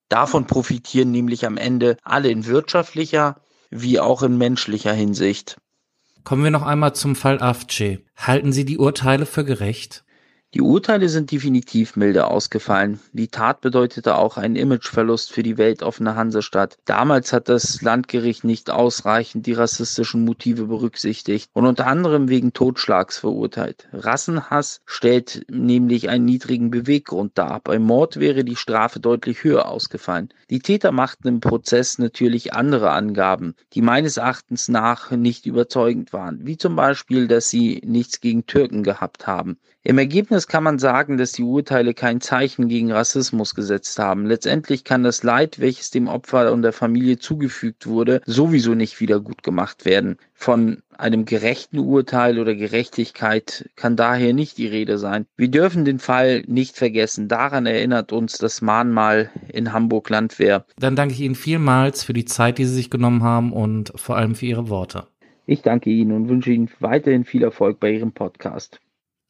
[0.10, 5.58] Davon profitieren nämlich am Ende alle in wirtschaftlicher wie auch in menschlicher Hinsicht.
[6.24, 8.00] Kommen wir noch einmal zum Fall Afce.
[8.16, 10.06] Halten Sie die Urteile für gerecht?
[10.54, 13.00] Die Urteile sind definitiv milder ausgefallen.
[13.12, 16.78] Die Tat bedeutete auch einen Imageverlust für die weltoffene Hansestadt.
[16.86, 23.18] Damals hat das Landgericht nicht ausreichend die rassistischen Motive berücksichtigt und unter anderem wegen Totschlags
[23.18, 23.88] verurteilt.
[23.94, 27.60] Rassenhass stellt nämlich einen niedrigen Beweggrund dar.
[27.64, 30.30] Beim Mord wäre die Strafe deutlich höher ausgefallen.
[30.52, 36.46] Die Täter machten im Prozess natürlich andere Angaben, die meines Erachtens nach nicht überzeugend waren,
[36.46, 39.58] wie zum Beispiel, dass sie nichts gegen Türken gehabt haben.
[39.86, 44.26] Im Ergebnis kann man sagen, dass die Urteile kein Zeichen gegen Rassismus gesetzt haben.
[44.26, 49.20] Letztendlich kann das Leid, welches dem Opfer und der Familie zugefügt wurde, sowieso nicht wieder
[49.20, 50.16] gut gemacht werden.
[50.34, 55.26] Von einem gerechten Urteil oder Gerechtigkeit kann daher nicht die Rede sein.
[55.36, 57.28] Wir dürfen den Fall nicht vergessen.
[57.28, 60.66] Daran erinnert uns das Mahnmal in Hamburg Landwehr.
[60.78, 64.16] Dann danke ich Ihnen vielmals für die Zeit, die Sie sich genommen haben und vor
[64.16, 65.08] allem für Ihre Worte.
[65.46, 68.80] Ich danke Ihnen und wünsche Ihnen weiterhin viel Erfolg bei Ihrem Podcast.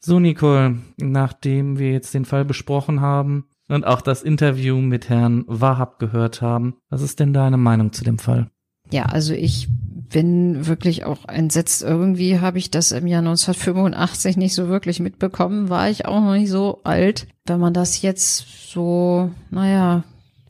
[0.05, 5.45] So, Nicole, nachdem wir jetzt den Fall besprochen haben und auch das Interview mit Herrn
[5.47, 8.49] Wahab gehört haben, was ist denn deine Meinung zu dem Fall?
[8.91, 11.83] Ja, also ich bin wirklich auch entsetzt.
[11.83, 15.69] Irgendwie habe ich das im Jahr 1985 nicht so wirklich mitbekommen.
[15.69, 17.27] War ich auch noch nicht so alt.
[17.45, 20.03] Wenn man das jetzt so, naja,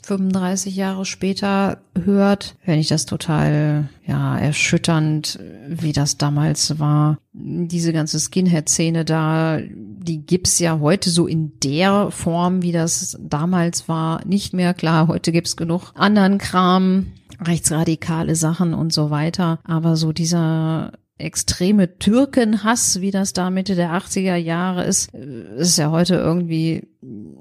[0.04, 5.38] 35 Jahre später hört, finde ich das total, ja, erschütternd,
[5.68, 7.18] wie das damals war.
[7.32, 13.88] Diese ganze Skinhead-Szene da, die gibt's ja heute so in der Form, wie das damals
[13.88, 14.74] war, nicht mehr.
[14.74, 17.06] Klar, heute gibt's genug anderen Kram,
[17.40, 19.58] rechtsradikale Sachen und so weiter.
[19.64, 25.90] Aber so dieser extreme Türkenhass, wie das da Mitte der 80er Jahre ist, ist ja
[25.90, 26.88] heute irgendwie,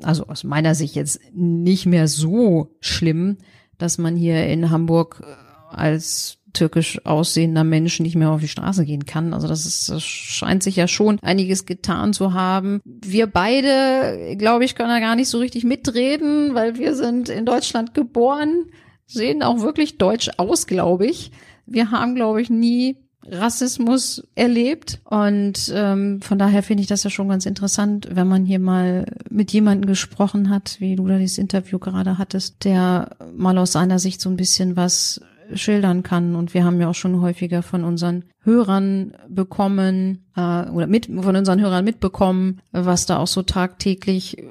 [0.04, 3.38] also aus meiner Sicht jetzt nicht mehr so schlimm,
[3.78, 8.86] dass man hier in Hamburg äh, als türkisch aussehender Mensch nicht mehr auf die Straße
[8.86, 9.34] gehen kann.
[9.34, 12.80] Also das, ist, das scheint sich ja schon einiges getan zu haben.
[12.86, 17.46] Wir beide, glaube ich, können da gar nicht so richtig mitreden, weil wir sind in
[17.46, 18.68] Deutschland geboren,
[19.08, 21.32] sehen auch wirklich deutsch aus, glaube ich.
[21.66, 25.00] Wir haben, glaube ich, nie Rassismus erlebt.
[25.06, 29.06] Und ähm, von daher finde ich das ja schon ganz interessant, wenn man hier mal
[29.30, 34.00] mit jemandem gesprochen hat, wie du da dieses Interview gerade hattest, der mal aus seiner
[34.00, 35.22] Sicht so ein bisschen was
[35.54, 36.36] schildern kann.
[36.36, 41.36] Und wir haben ja auch schon häufiger von unseren Hörern bekommen äh, oder mit von
[41.36, 44.44] unseren Hörern mitbekommen, was da auch so tagtäglich äh,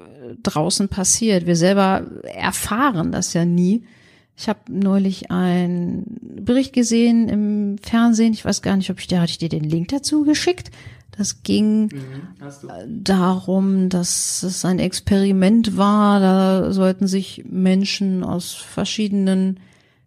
[0.43, 1.47] draußen passiert.
[1.47, 3.85] Wir selber erfahren das ja nie
[4.37, 8.33] Ich habe neulich einen Bericht gesehen im Fernsehen.
[8.33, 10.71] Ich weiß gar nicht, ob ich da hatte ich dir den Link dazu geschickt.
[11.17, 16.21] Das ging mhm, darum, dass es ein Experiment war.
[16.21, 19.61] Da sollten sich Menschen aus verschiedenen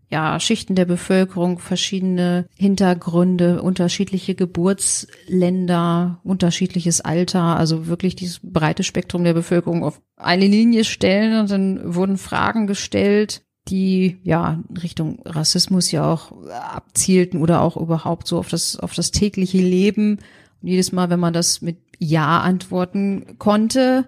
[0.09, 9.23] ja, Schichten der Bevölkerung, verschiedene Hintergründe, unterschiedliche Geburtsländer, unterschiedliches Alter, also wirklich dieses breite Spektrum
[9.23, 15.91] der Bevölkerung auf eine Linie stellen und dann wurden Fragen gestellt, die ja Richtung Rassismus
[15.91, 20.19] ja auch abzielten oder auch überhaupt so auf das, auf das tägliche Leben.
[20.61, 24.07] Und jedes Mal, wenn man das mit Ja antworten konnte,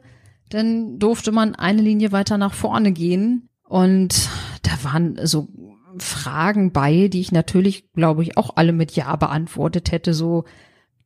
[0.49, 3.49] dann durfte man eine Linie weiter nach vorne gehen.
[3.63, 4.29] Und
[4.61, 5.47] da waren so
[5.97, 10.13] Fragen bei, die ich natürlich, glaube ich, auch alle mit Ja beantwortet hätte.
[10.13, 10.45] So,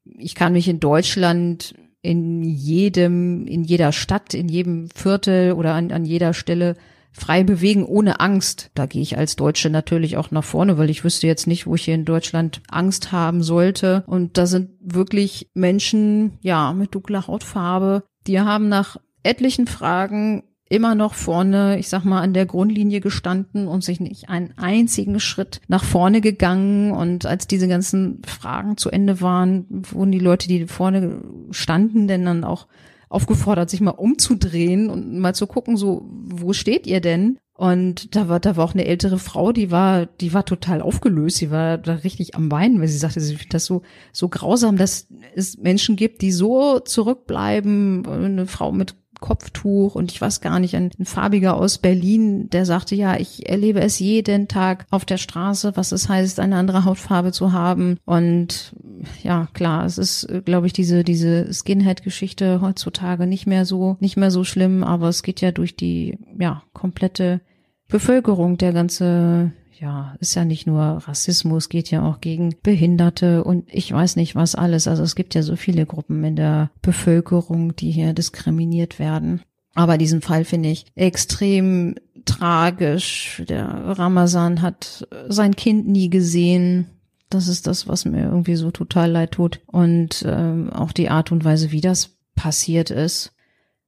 [0.03, 5.91] ich kann mich in Deutschland in jedem, in jeder Stadt, in jedem Viertel oder an,
[5.91, 6.75] an jeder Stelle
[7.11, 8.71] frei bewegen ohne Angst.
[8.73, 11.75] Da gehe ich als Deutsche natürlich auch nach vorne, weil ich wüsste jetzt nicht, wo
[11.75, 14.03] ich hier in Deutschland Angst haben sollte.
[14.07, 20.95] Und da sind wirklich Menschen, ja, mit dunkler Hautfarbe, die haben nach etlichen Fragen immer
[20.95, 25.59] noch vorne, ich sag mal, an der Grundlinie gestanden und sich nicht einen einzigen Schritt
[25.67, 26.91] nach vorne gegangen.
[26.91, 31.21] Und als diese ganzen Fragen zu Ende waren, wurden die Leute, die vorne
[31.51, 32.67] standen, denn dann auch
[33.11, 37.37] aufgefordert, sich mal umzudrehen und mal zu gucken, so, wo steht ihr denn?
[37.53, 41.37] Und da war, da war auch eine ältere Frau, die war, die war total aufgelöst.
[41.37, 44.77] Sie war da richtig am Weinen, weil sie sagte, sie findet das so, so grausam,
[44.77, 48.07] dass es Menschen gibt, die so zurückbleiben.
[48.07, 52.65] Eine Frau mit Kopftuch und ich weiß gar nicht, ein, ein farbiger aus Berlin, der
[52.65, 56.83] sagte, ja, ich erlebe es jeden Tag auf der Straße, was es heißt, eine andere
[56.83, 57.97] Hautfarbe zu haben.
[58.03, 58.75] Und
[59.23, 64.31] ja, klar, es ist, glaube ich, diese, diese Skinhead-Geschichte heutzutage nicht mehr so, nicht mehr
[64.31, 67.39] so schlimm, aber es geht ja durch die, ja, komplette
[67.87, 73.65] Bevölkerung, der ganze ja, ist ja nicht nur Rassismus, geht ja auch gegen Behinderte und
[73.67, 74.87] ich weiß nicht was alles.
[74.87, 79.41] Also es gibt ja so viele Gruppen in der Bevölkerung, die hier diskriminiert werden.
[79.73, 83.41] Aber diesen Fall finde ich extrem tragisch.
[83.49, 86.85] Der Ramazan hat sein Kind nie gesehen.
[87.29, 89.61] Das ist das, was mir irgendwie so total leid tut.
[89.65, 93.33] Und ähm, auch die Art und Weise, wie das passiert ist.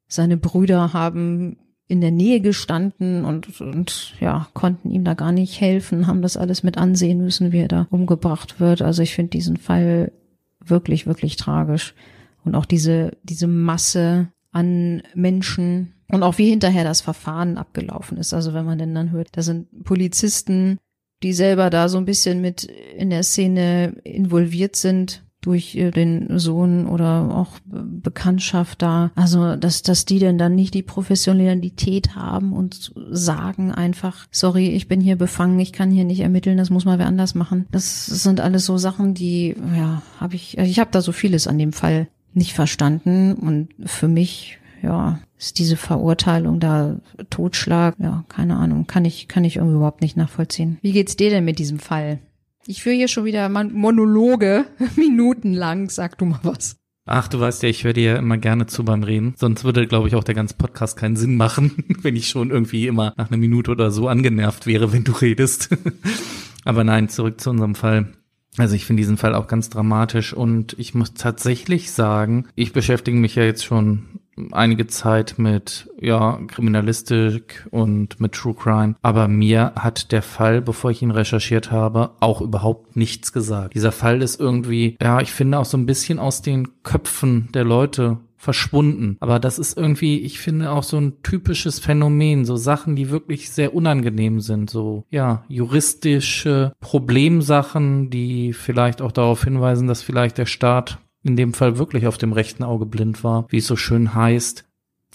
[0.08, 5.60] Seine Brüder haben in der Nähe gestanden und, und ja, konnten ihm da gar nicht
[5.60, 8.82] helfen, haben das alles mit ansehen müssen, wie er da umgebracht wird.
[8.82, 10.12] Also ich finde diesen Fall
[10.64, 11.94] wirklich, wirklich tragisch.
[12.46, 18.34] Und auch diese, diese Masse an Menschen und auch wie hinterher das Verfahren abgelaufen ist.
[18.34, 20.78] Also wenn man denn dann hört, da sind Polizisten,
[21.24, 26.88] die selber da so ein bisschen mit in der Szene involviert sind, durch den Sohn
[26.88, 29.12] oder auch Bekanntschaft da.
[29.16, 34.88] Also, dass, dass die denn dann nicht die Professionalität haben und sagen einfach, sorry, ich
[34.88, 37.68] bin hier befangen, ich kann hier nicht ermitteln, das muss mal wer anders machen.
[37.72, 41.58] Das sind alles so Sachen, die, ja, habe ich, ich habe da so vieles an
[41.58, 46.98] dem Fall nicht verstanden und für mich, ja, ist diese Verurteilung da
[47.30, 50.78] Totschlag, ja, keine Ahnung, kann ich, kann ich irgendwie überhaupt nicht nachvollziehen.
[50.82, 52.20] Wie geht's dir denn mit diesem Fall?
[52.66, 55.90] Ich führe hier schon wieder Monologe, minutenlang.
[55.90, 56.78] Sag du mal was.
[57.06, 59.34] Ach, du weißt ja, ich höre dir ja immer gerne zu beim Reden.
[59.38, 62.88] Sonst würde, glaube ich, auch der ganze Podcast keinen Sinn machen, wenn ich schon irgendwie
[62.88, 65.76] immer nach einer Minute oder so angenervt wäre, wenn du redest.
[66.64, 68.14] Aber nein, zurück zu unserem Fall.
[68.58, 73.18] Also ich finde diesen Fall auch ganz dramatisch und ich muss tatsächlich sagen, ich beschäftige
[73.18, 74.22] mich ja jetzt schon
[74.52, 80.92] einige Zeit mit ja Kriminalistik und mit True Crime, aber mir hat der Fall, bevor
[80.92, 83.76] ich ihn recherchiert habe, auch überhaupt nichts gesagt.
[83.76, 87.64] Dieser Fall ist irgendwie, ja, ich finde auch so ein bisschen aus den Köpfen der
[87.64, 89.16] Leute verschwunden.
[89.22, 93.50] Aber das ist irgendwie, ich finde auch so ein typisches Phänomen, so Sachen, die wirklich
[93.50, 100.46] sehr unangenehm sind, so ja, juristische Problemsachen, die vielleicht auch darauf hinweisen, dass vielleicht der
[100.46, 104.14] Staat in dem Fall wirklich auf dem rechten Auge blind war, wie es so schön
[104.14, 104.66] heißt,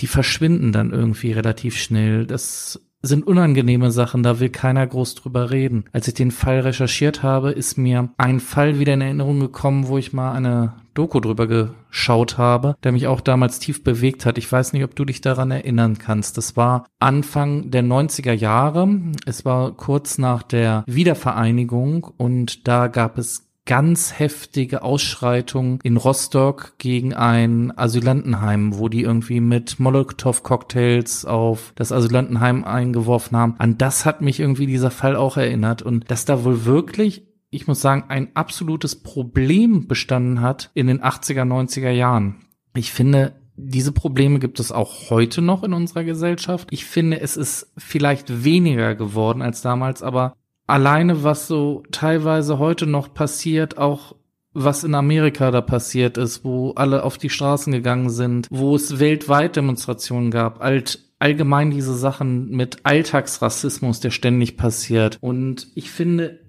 [0.00, 2.26] die verschwinden dann irgendwie relativ schnell.
[2.26, 5.84] Das sind unangenehme Sachen, da will keiner groß drüber reden.
[5.92, 9.98] Als ich den Fall recherchiert habe, ist mir ein Fall wieder in Erinnerung gekommen, wo
[9.98, 14.36] ich mal eine Doku drüber geschaut habe, der mich auch damals tief bewegt hat.
[14.36, 16.36] Ich weiß nicht, ob du dich daran erinnern kannst.
[16.36, 18.88] Das war Anfang der 90er Jahre.
[19.24, 26.72] Es war kurz nach der Wiedervereinigung und da gab es ganz heftige Ausschreitung in Rostock
[26.78, 33.54] gegen ein Asylantenheim, wo die irgendwie mit Molotow-Cocktails auf das Asylantenheim eingeworfen haben.
[33.58, 37.66] An das hat mich irgendwie dieser Fall auch erinnert und dass da wohl wirklich ich
[37.66, 42.36] muss sagen, ein absolutes Problem bestanden hat in den 80er, 90er Jahren.
[42.74, 46.68] Ich finde, diese Probleme gibt es auch heute noch in unserer Gesellschaft.
[46.70, 50.34] Ich finde, es ist vielleicht weniger geworden als damals, aber
[50.68, 54.14] alleine was so teilweise heute noch passiert, auch
[54.54, 59.00] was in Amerika da passiert ist, wo alle auf die Straßen gegangen sind, wo es
[59.00, 65.18] weltweit Demonstrationen gab, alt, allgemein diese Sachen mit Alltagsrassismus, der ständig passiert.
[65.20, 66.40] Und ich finde,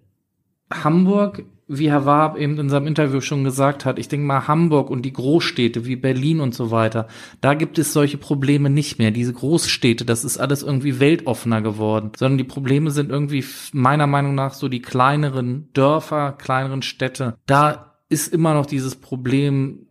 [0.71, 4.89] Hamburg wie Herr Warb eben in seinem Interview schon gesagt hat, ich denke mal Hamburg
[4.89, 7.07] und die Großstädte wie Berlin und so weiter,
[7.41, 9.11] da gibt es solche Probleme nicht mehr.
[9.11, 14.33] Diese Großstädte, das ist alles irgendwie weltoffener geworden, sondern die Probleme sind irgendwie meiner Meinung
[14.33, 17.37] nach so die kleineren Dörfer, kleineren Städte.
[17.45, 19.85] Da ist immer noch dieses Problem,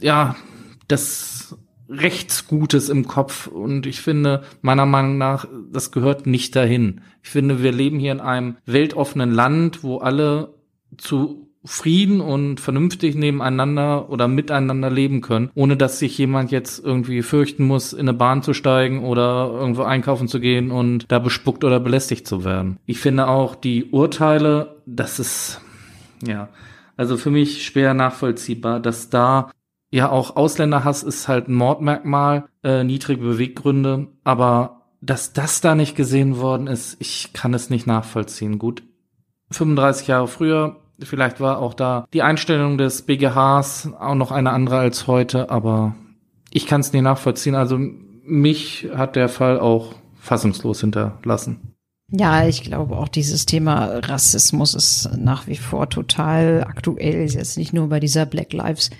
[0.00, 0.34] ja,
[0.88, 1.58] das
[1.90, 7.00] Rechtsgutes im Kopf und ich finde, meiner Meinung nach, das gehört nicht dahin.
[7.22, 10.57] Ich finde, wir leben hier in einem weltoffenen Land, wo alle
[10.98, 17.22] zu Frieden und vernünftig nebeneinander oder miteinander leben können, ohne dass sich jemand jetzt irgendwie
[17.22, 21.64] fürchten muss, in eine Bahn zu steigen oder irgendwo einkaufen zu gehen und da bespuckt
[21.64, 22.78] oder belästigt zu werden.
[22.86, 25.60] Ich finde auch die Urteile, das ist,
[26.24, 26.48] ja,
[26.96, 29.50] also für mich schwer nachvollziehbar, dass da
[29.90, 35.96] ja auch Ausländerhass ist halt ein Mordmerkmal, äh, niedrige Beweggründe, aber dass das da nicht
[35.96, 38.58] gesehen worden ist, ich kann es nicht nachvollziehen.
[38.58, 38.82] Gut,
[39.50, 40.76] 35 Jahre früher.
[41.00, 45.94] Vielleicht war auch da die Einstellung des BGHs auch noch eine andere als heute, aber
[46.50, 47.54] ich kann es nicht nachvollziehen.
[47.54, 51.74] Also mich hat der Fall auch fassungslos hinterlassen.
[52.10, 57.24] Ja, ich glaube auch dieses Thema Rassismus ist nach wie vor total aktuell.
[57.24, 58.90] Ist jetzt nicht nur bei dieser Black Lives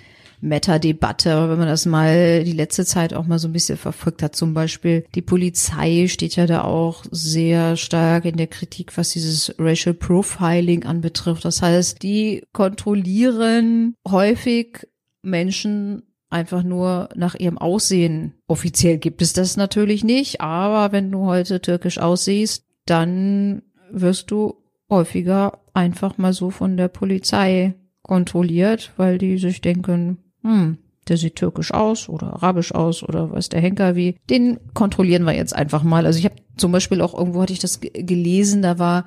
[0.41, 4.35] Meta-Debatte, wenn man das mal die letzte Zeit auch mal so ein bisschen verfolgt hat.
[4.35, 9.53] Zum Beispiel die Polizei steht ja da auch sehr stark in der Kritik, was dieses
[9.59, 11.45] Racial Profiling anbetrifft.
[11.45, 14.87] Das heißt, die kontrollieren häufig
[15.21, 18.33] Menschen einfach nur nach ihrem Aussehen.
[18.47, 24.63] Offiziell gibt es das natürlich nicht, aber wenn du heute türkisch aussiehst, dann wirst du
[24.89, 30.77] häufiger einfach mal so von der Polizei kontrolliert, weil die sich denken, hm,
[31.07, 34.15] der sieht türkisch aus oder arabisch aus oder weiß der Henker wie.
[34.29, 36.05] Den kontrollieren wir jetzt einfach mal.
[36.05, 39.05] Also ich habe zum Beispiel auch irgendwo hatte ich das gelesen, da war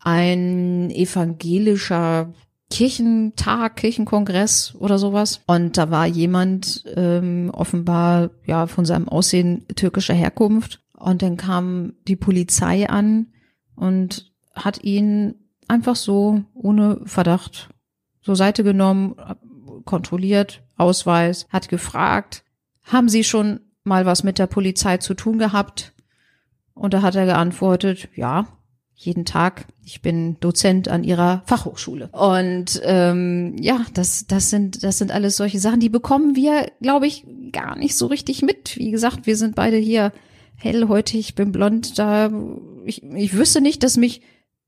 [0.00, 2.32] ein evangelischer
[2.70, 5.42] Kirchentag, Kirchenkongress oder sowas.
[5.46, 10.82] Und da war jemand ähm, offenbar ja von seinem Aussehen türkischer Herkunft.
[10.96, 13.28] Und dann kam die Polizei an
[13.76, 15.34] und hat ihn
[15.68, 17.70] einfach so ohne Verdacht
[18.22, 19.16] zur Seite genommen,
[19.84, 22.44] kontrolliert, Ausweis, hat gefragt,
[22.84, 25.92] haben Sie schon mal was mit der Polizei zu tun gehabt?
[26.74, 28.46] Und da hat er geantwortet, ja,
[28.94, 29.66] jeden Tag.
[29.84, 32.08] Ich bin Dozent an ihrer Fachhochschule.
[32.12, 37.06] Und ähm, ja, das, das sind, das sind alles solche Sachen, die bekommen wir, glaube
[37.06, 38.76] ich, gar nicht so richtig mit.
[38.76, 40.12] Wie gesagt, wir sind beide hier
[40.56, 42.30] hellhäutig, ich bin blond, da
[42.84, 44.22] ich, ich wüsste nicht, dass mich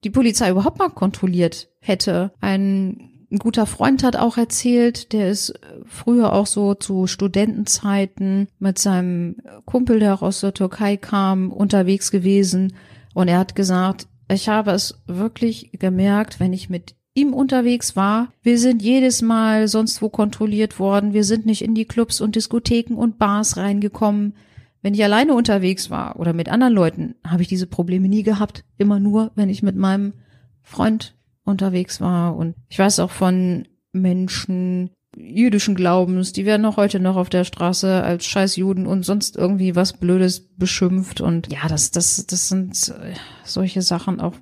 [0.04, 2.32] die Polizei überhaupt mal kontrolliert hätte.
[2.40, 5.52] Ein ein guter Freund hat auch erzählt, der ist
[5.84, 12.10] früher auch so zu Studentenzeiten mit seinem Kumpel, der auch aus der Türkei kam, unterwegs
[12.10, 12.72] gewesen.
[13.12, 18.32] Und er hat gesagt, ich habe es wirklich gemerkt, wenn ich mit ihm unterwegs war.
[18.42, 21.12] Wir sind jedes Mal sonst wo kontrolliert worden.
[21.12, 24.34] Wir sind nicht in die Clubs und Diskotheken und Bars reingekommen.
[24.80, 28.64] Wenn ich alleine unterwegs war oder mit anderen Leuten, habe ich diese Probleme nie gehabt.
[28.78, 30.14] Immer nur, wenn ich mit meinem
[30.62, 31.14] Freund
[31.46, 32.36] unterwegs war.
[32.36, 37.44] Und ich weiß auch von Menschen jüdischen Glaubens, die werden auch heute noch auf der
[37.44, 41.20] Straße als Scheißjuden und sonst irgendwie was Blödes beschimpft.
[41.22, 44.34] Und ja, das, das, das sind äh, solche Sachen, auch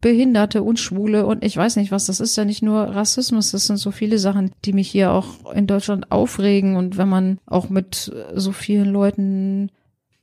[0.00, 3.66] Behinderte und Schwule und ich weiß nicht was, das ist ja nicht nur Rassismus, das
[3.66, 6.76] sind so viele Sachen, die mich hier auch in Deutschland aufregen.
[6.76, 9.70] Und wenn man auch mit so vielen Leuten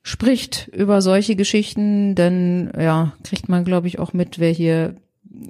[0.01, 4.95] spricht über solche Geschichten, dann ja, kriegt man, glaube ich, auch mit, wer hier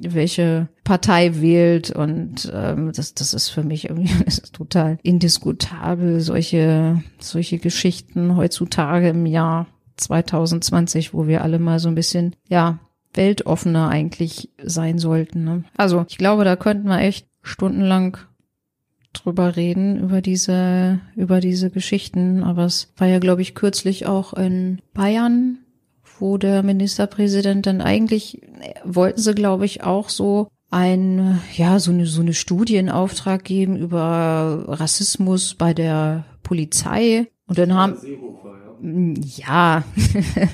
[0.02, 4.14] welche Partei wählt und ähm, das, das ist für mich irgendwie
[4.54, 9.68] total indiskutabel, solche, solche Geschichten heutzutage im Jahr
[9.98, 12.80] 2020, wo wir alle mal so ein bisschen, ja,
[13.14, 15.44] weltoffener eigentlich sein sollten.
[15.44, 15.64] Ne?
[15.78, 18.18] Also ich glaube, da könnten wir echt stundenlang
[19.14, 22.44] drüber reden, über diese, über diese Geschichten.
[22.44, 25.60] Aber es war ja, glaube ich, kürzlich auch in Bayern
[26.20, 28.42] wo der Ministerpräsident dann eigentlich
[28.84, 33.44] wollten sie, glaube ich, auch so ein, ja, so eine, so eine Studie in Auftrag
[33.44, 37.28] geben über Rassismus bei der Polizei.
[37.48, 39.84] Und dann haben, ja,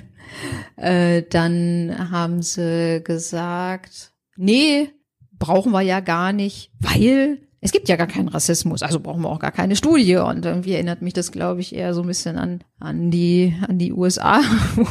[0.76, 4.90] äh, dann haben sie gesagt, nee,
[5.40, 9.30] brauchen wir ja gar nicht, weil es gibt ja gar keinen Rassismus, also brauchen wir
[9.30, 10.16] auch gar keine Studie.
[10.16, 13.78] Und irgendwie erinnert mich das, glaube ich, eher so ein bisschen an, an die, an
[13.78, 14.42] die USA,
[14.76, 14.88] wo,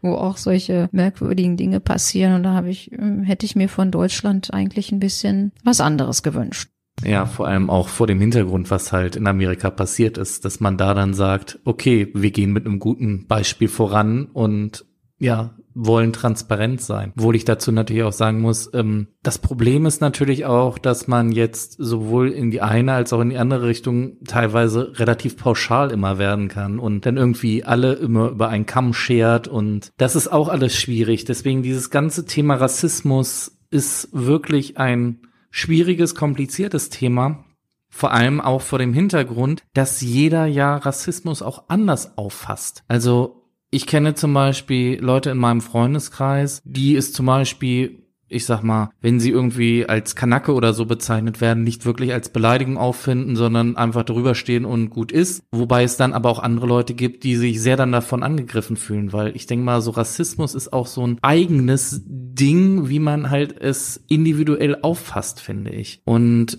[0.00, 2.34] wo auch solche merkwürdigen Dinge passieren.
[2.34, 6.22] Und da habe ich, ähm, hätte ich mir von Deutschland eigentlich ein bisschen was anderes
[6.22, 6.70] gewünscht.
[7.04, 10.76] Ja, vor allem auch vor dem Hintergrund, was halt in Amerika passiert ist, dass man
[10.76, 14.84] da dann sagt, okay, wir gehen mit einem guten Beispiel voran und
[15.18, 17.12] ja, wollen transparent sein.
[17.16, 21.30] Obwohl ich dazu natürlich auch sagen muss, ähm, das Problem ist natürlich auch, dass man
[21.30, 26.18] jetzt sowohl in die eine als auch in die andere Richtung teilweise relativ pauschal immer
[26.18, 30.48] werden kann und dann irgendwie alle immer über einen Kamm schert und das ist auch
[30.48, 31.24] alles schwierig.
[31.24, 35.20] Deswegen dieses ganze Thema Rassismus ist wirklich ein
[35.50, 37.44] schwieriges, kompliziertes Thema.
[37.88, 42.82] Vor allem auch vor dem Hintergrund, dass jeder ja Rassismus auch anders auffasst.
[42.88, 43.37] Also
[43.70, 48.90] ich kenne zum Beispiel Leute in meinem Freundeskreis, die es zum Beispiel, ich sag mal,
[49.00, 53.76] wenn sie irgendwie als Kanacke oder so bezeichnet werden, nicht wirklich als Beleidigung auffinden, sondern
[53.76, 55.42] einfach drüber stehen und gut ist.
[55.50, 59.12] Wobei es dann aber auch andere Leute gibt, die sich sehr dann davon angegriffen fühlen,
[59.12, 63.60] weil ich denke mal, so Rassismus ist auch so ein eigenes Ding, wie man halt
[63.60, 66.00] es individuell auffasst, finde ich.
[66.04, 66.58] Und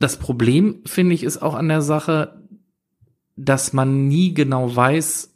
[0.00, 2.42] das Problem, finde ich, ist auch an der Sache,
[3.36, 5.31] dass man nie genau weiß,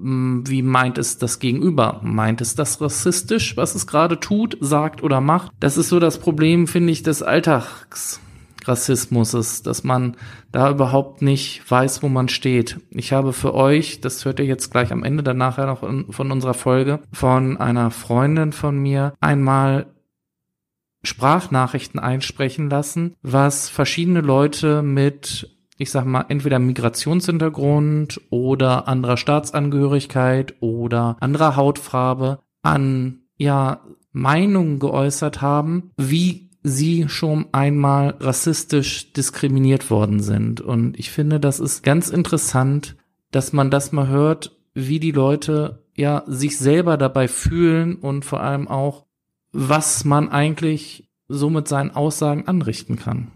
[0.00, 2.00] wie meint es das Gegenüber?
[2.02, 5.52] Meint es das rassistisch, was es gerade tut, sagt oder macht?
[5.60, 10.16] Das ist so das Problem, finde ich, des Alltagsrassismus, dass man
[10.52, 12.80] da überhaupt nicht weiß, wo man steht.
[12.90, 16.30] Ich habe für euch, das hört ihr jetzt gleich am Ende dann nachher noch von
[16.30, 19.86] unserer Folge, von einer Freundin von mir einmal
[21.04, 30.56] Sprachnachrichten einsprechen lassen, was verschiedene Leute mit ich sag mal, entweder Migrationshintergrund oder anderer Staatsangehörigkeit
[30.60, 33.80] oder anderer Hautfarbe an, ja,
[34.12, 40.60] Meinungen geäußert haben, wie sie schon einmal rassistisch diskriminiert worden sind.
[40.60, 42.96] Und ich finde, das ist ganz interessant,
[43.30, 48.40] dass man das mal hört, wie die Leute ja sich selber dabei fühlen und vor
[48.40, 49.06] allem auch,
[49.52, 53.30] was man eigentlich so mit seinen Aussagen anrichten kann.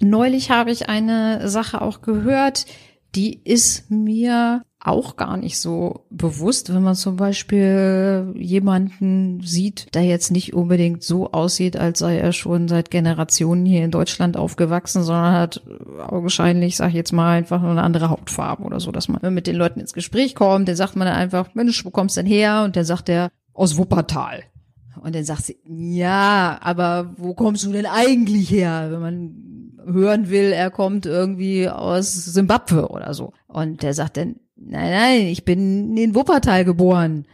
[0.00, 2.66] Neulich habe ich eine Sache auch gehört,
[3.14, 10.04] die ist mir auch gar nicht so bewusst, wenn man zum Beispiel jemanden sieht, der
[10.04, 15.02] jetzt nicht unbedingt so aussieht, als sei er schon seit Generationen hier in Deutschland aufgewachsen,
[15.02, 15.62] sondern hat
[16.06, 19.48] augenscheinlich, sag ich jetzt mal, einfach nur eine andere Hautfarbe oder so, dass man mit
[19.48, 22.30] den Leuten ins Gespräch kommt, dann sagt man dann einfach, Mensch, wo kommst du denn
[22.30, 22.62] her?
[22.64, 24.44] Und dann sagt er, aus Wuppertal.
[25.00, 28.88] Und dann sagt sie, ja, aber wo kommst du denn eigentlich her?
[28.90, 33.32] Wenn man hören will, er kommt irgendwie aus Simbabwe oder so.
[33.46, 37.26] Und der sagt dann, nein, nein, ich bin in Wuppertal geboren.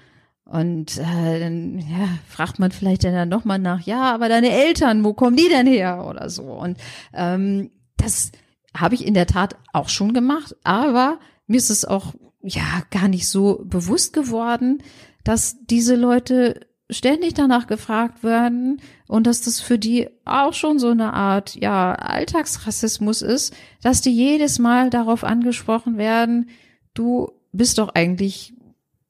[0.45, 5.15] Und äh, dann ja, fragt man vielleicht dann nochmal nach, ja, aber deine Eltern, wo
[5.15, 6.43] kommen die denn her oder so?
[6.43, 6.77] Und
[7.15, 8.33] ähm, das
[8.77, 13.09] habe ich in der Tat auch schon gemacht, aber mir ist es auch ja gar
[13.09, 14.83] nicht so bewusst geworden,
[15.25, 20.91] dass diese Leute ständig danach gefragt werden und dass das für die auch schon so
[20.91, 26.51] eine Art, ja, Alltagsrassismus ist, dass die jedes Mal darauf angesprochen werden,
[26.95, 28.55] du bist doch eigentlich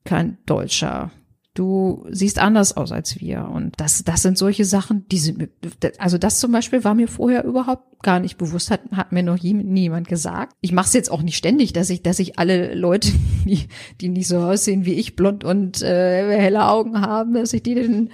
[0.04, 1.10] kein Deutscher
[1.54, 3.48] du siehst anders aus als wir.
[3.52, 5.50] Und das, das sind solche Sachen, die sind,
[5.98, 9.42] also das zum Beispiel war mir vorher überhaupt gar nicht bewusst, hat, hat mir noch
[9.42, 10.54] nie, niemand gesagt.
[10.60, 13.10] Ich mache es jetzt auch nicht ständig, dass ich, dass ich alle Leute,
[13.44, 13.68] die,
[14.00, 17.74] die nicht so aussehen wie ich, blond und äh, helle Augen haben, dass ich die
[17.74, 18.10] dann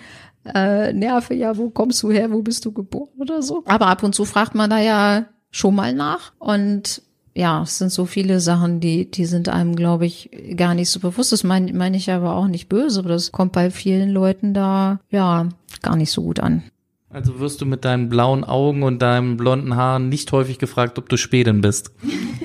[0.55, 3.63] äh, nerve, ja, wo kommst du her, wo bist du geboren oder so.
[3.67, 7.03] Aber ab und zu fragt man da ja schon mal nach und
[7.39, 10.99] ja, es sind so viele Sachen, die, die sind einem, glaube ich, gar nicht so
[10.99, 11.31] bewusst.
[11.31, 14.99] Das meine mein ich aber auch nicht böse, aber das kommt bei vielen Leuten da,
[15.09, 15.49] ja,
[15.81, 16.65] gar nicht so gut an.
[17.19, 21.09] Also wirst du mit deinen blauen Augen und deinem blonden Haaren nicht häufig gefragt, ob
[21.09, 21.91] du Späden bist.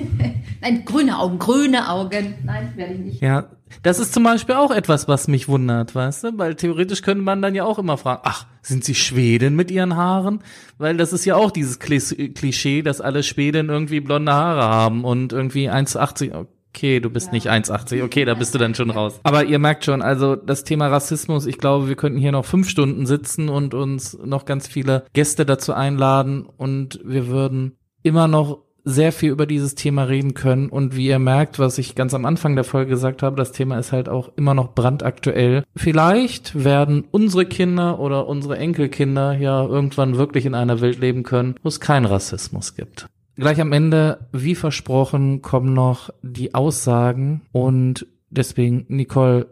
[0.60, 2.34] Nein, grüne Augen, grüne Augen.
[2.44, 3.22] Nein, werde ich nicht.
[3.22, 3.50] Ja,
[3.84, 6.38] das ist zum Beispiel auch etwas, was mich wundert, weißt du?
[6.38, 9.94] Weil theoretisch könnte man dann ja auch immer fragen, ach, sind sie Schweden mit ihren
[9.94, 10.40] Haaren?
[10.78, 15.32] Weil das ist ja auch dieses Klischee, dass alle Schweden irgendwie blonde Haare haben und
[15.32, 16.46] irgendwie 1,80.
[16.74, 17.32] Okay, du bist ja.
[17.34, 18.02] nicht 1,80.
[18.02, 19.20] Okay, da bist du dann schon raus.
[19.22, 22.68] Aber ihr merkt schon, also das Thema Rassismus, ich glaube, wir könnten hier noch fünf
[22.68, 28.64] Stunden sitzen und uns noch ganz viele Gäste dazu einladen und wir würden immer noch
[28.82, 30.68] sehr viel über dieses Thema reden können.
[30.68, 33.78] Und wie ihr merkt, was ich ganz am Anfang der Folge gesagt habe, das Thema
[33.78, 35.62] ist halt auch immer noch brandaktuell.
[35.76, 41.54] Vielleicht werden unsere Kinder oder unsere Enkelkinder ja irgendwann wirklich in einer Welt leben können,
[41.62, 43.06] wo es keinen Rassismus gibt.
[43.36, 49.48] Gleich am Ende, wie versprochen, kommen noch die Aussagen und deswegen, Nicole,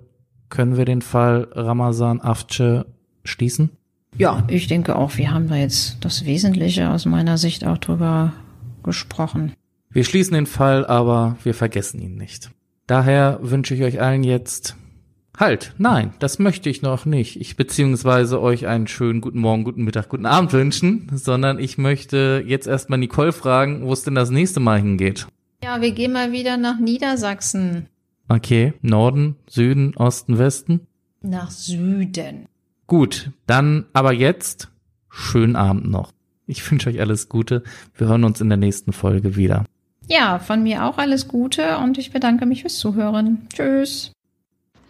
[0.51, 2.85] können wir den Fall Ramazan Afce
[3.25, 3.71] schließen?
[4.17, 8.33] Ja, ich denke auch, wir haben da jetzt das Wesentliche aus meiner Sicht auch drüber
[8.83, 9.55] gesprochen.
[9.91, 12.51] Wir schließen den Fall, aber wir vergessen ihn nicht.
[12.87, 14.77] Daher wünsche ich euch allen jetzt
[15.39, 17.41] Halt, nein, das möchte ich noch nicht.
[17.41, 22.45] Ich beziehungsweise euch einen schönen guten Morgen, guten Mittag, guten Abend wünschen, sondern ich möchte
[22.47, 25.27] jetzt erstmal Nicole fragen, wo es denn das nächste Mal hingeht.
[25.65, 27.89] Ja, wir gehen mal wieder nach Niedersachsen.
[28.29, 30.87] Okay, Norden, Süden, Osten, Westen?
[31.23, 32.47] Nach Süden.
[32.87, 34.69] Gut, dann aber jetzt
[35.09, 36.13] schönen Abend noch.
[36.47, 37.63] Ich wünsche euch alles Gute.
[37.97, 39.65] Wir hören uns in der nächsten Folge wieder.
[40.09, 43.47] Ja, von mir auch alles Gute und ich bedanke mich fürs Zuhören.
[43.55, 44.13] Tschüss.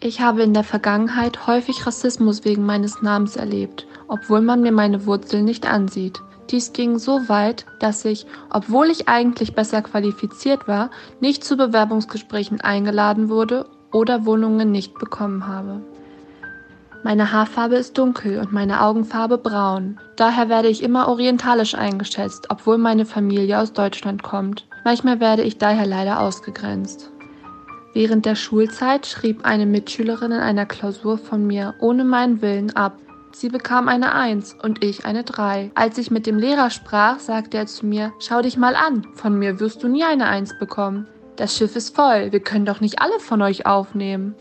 [0.05, 5.05] Ich habe in der Vergangenheit häufig Rassismus wegen meines Namens erlebt, obwohl man mir meine
[5.05, 6.21] Wurzeln nicht ansieht.
[6.49, 10.89] Dies ging so weit, dass ich, obwohl ich eigentlich besser qualifiziert war,
[11.21, 15.81] nicht zu Bewerbungsgesprächen eingeladen wurde oder Wohnungen nicht bekommen habe.
[17.05, 20.01] Meine Haarfarbe ist dunkel und meine Augenfarbe braun.
[20.17, 24.67] Daher werde ich immer orientalisch eingeschätzt, obwohl meine Familie aus Deutschland kommt.
[24.83, 27.12] Manchmal werde ich daher leider ausgegrenzt.
[27.93, 32.97] Während der Schulzeit schrieb eine Mitschülerin in einer Klausur von mir ohne meinen Willen ab.
[33.33, 35.71] Sie bekam eine Eins und ich eine Drei.
[35.75, 39.37] Als ich mit dem Lehrer sprach, sagte er zu mir, schau dich mal an, von
[39.37, 41.07] mir wirst du nie eine Eins bekommen.
[41.35, 44.35] Das Schiff ist voll, wir können doch nicht alle von euch aufnehmen.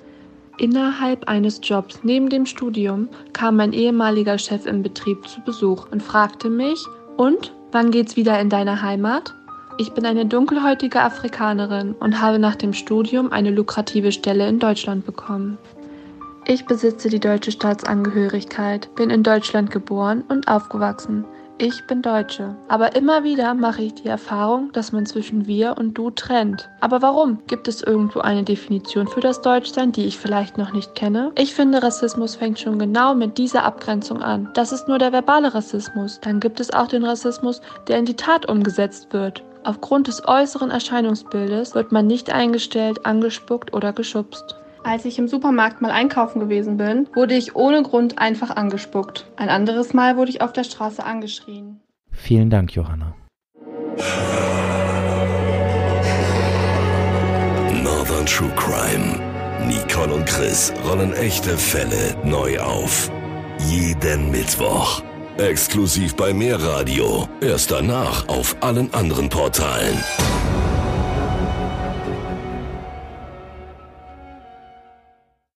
[0.59, 6.03] Innerhalb eines Jobs neben dem Studium kam mein ehemaliger Chef im Betrieb zu Besuch und
[6.03, 6.85] fragte mich,
[7.17, 9.35] und, wann geht's wieder in deine Heimat?
[9.79, 15.07] Ich bin eine dunkelhäutige Afrikanerin und habe nach dem Studium eine lukrative Stelle in Deutschland
[15.07, 15.59] bekommen.
[16.47, 21.25] Ich besitze die deutsche Staatsangehörigkeit, bin in Deutschland geboren und aufgewachsen.
[21.59, 22.57] Ich bin Deutsche.
[22.67, 26.69] Aber immer wieder mache ich die Erfahrung, dass man zwischen wir und du trennt.
[26.81, 27.39] Aber warum?
[27.47, 31.31] Gibt es irgendwo eine Definition für das Deutschsein, die ich vielleicht noch nicht kenne?
[31.39, 34.51] Ich finde, Rassismus fängt schon genau mit dieser Abgrenzung an.
[34.55, 36.19] Das ist nur der verbale Rassismus.
[36.21, 39.45] Dann gibt es auch den Rassismus, der in die Tat umgesetzt wird.
[39.65, 44.57] Aufgrund des äußeren Erscheinungsbildes wird man nicht eingestellt, angespuckt oder geschubst.
[44.83, 49.27] Als ich im Supermarkt mal einkaufen gewesen bin, wurde ich ohne Grund einfach angespuckt.
[49.37, 51.81] Ein anderes Mal wurde ich auf der Straße angeschrien.
[52.11, 53.15] Vielen Dank, Johanna.
[57.85, 59.21] Northern True Crime.
[59.69, 63.13] Nicole und Chris rollen echte Fälle neu auf.
[63.69, 65.03] Jeden Mittwoch.
[65.43, 67.29] Exklusiv bei Mehrradio.
[67.41, 69.99] Erst danach auf allen anderen Portalen.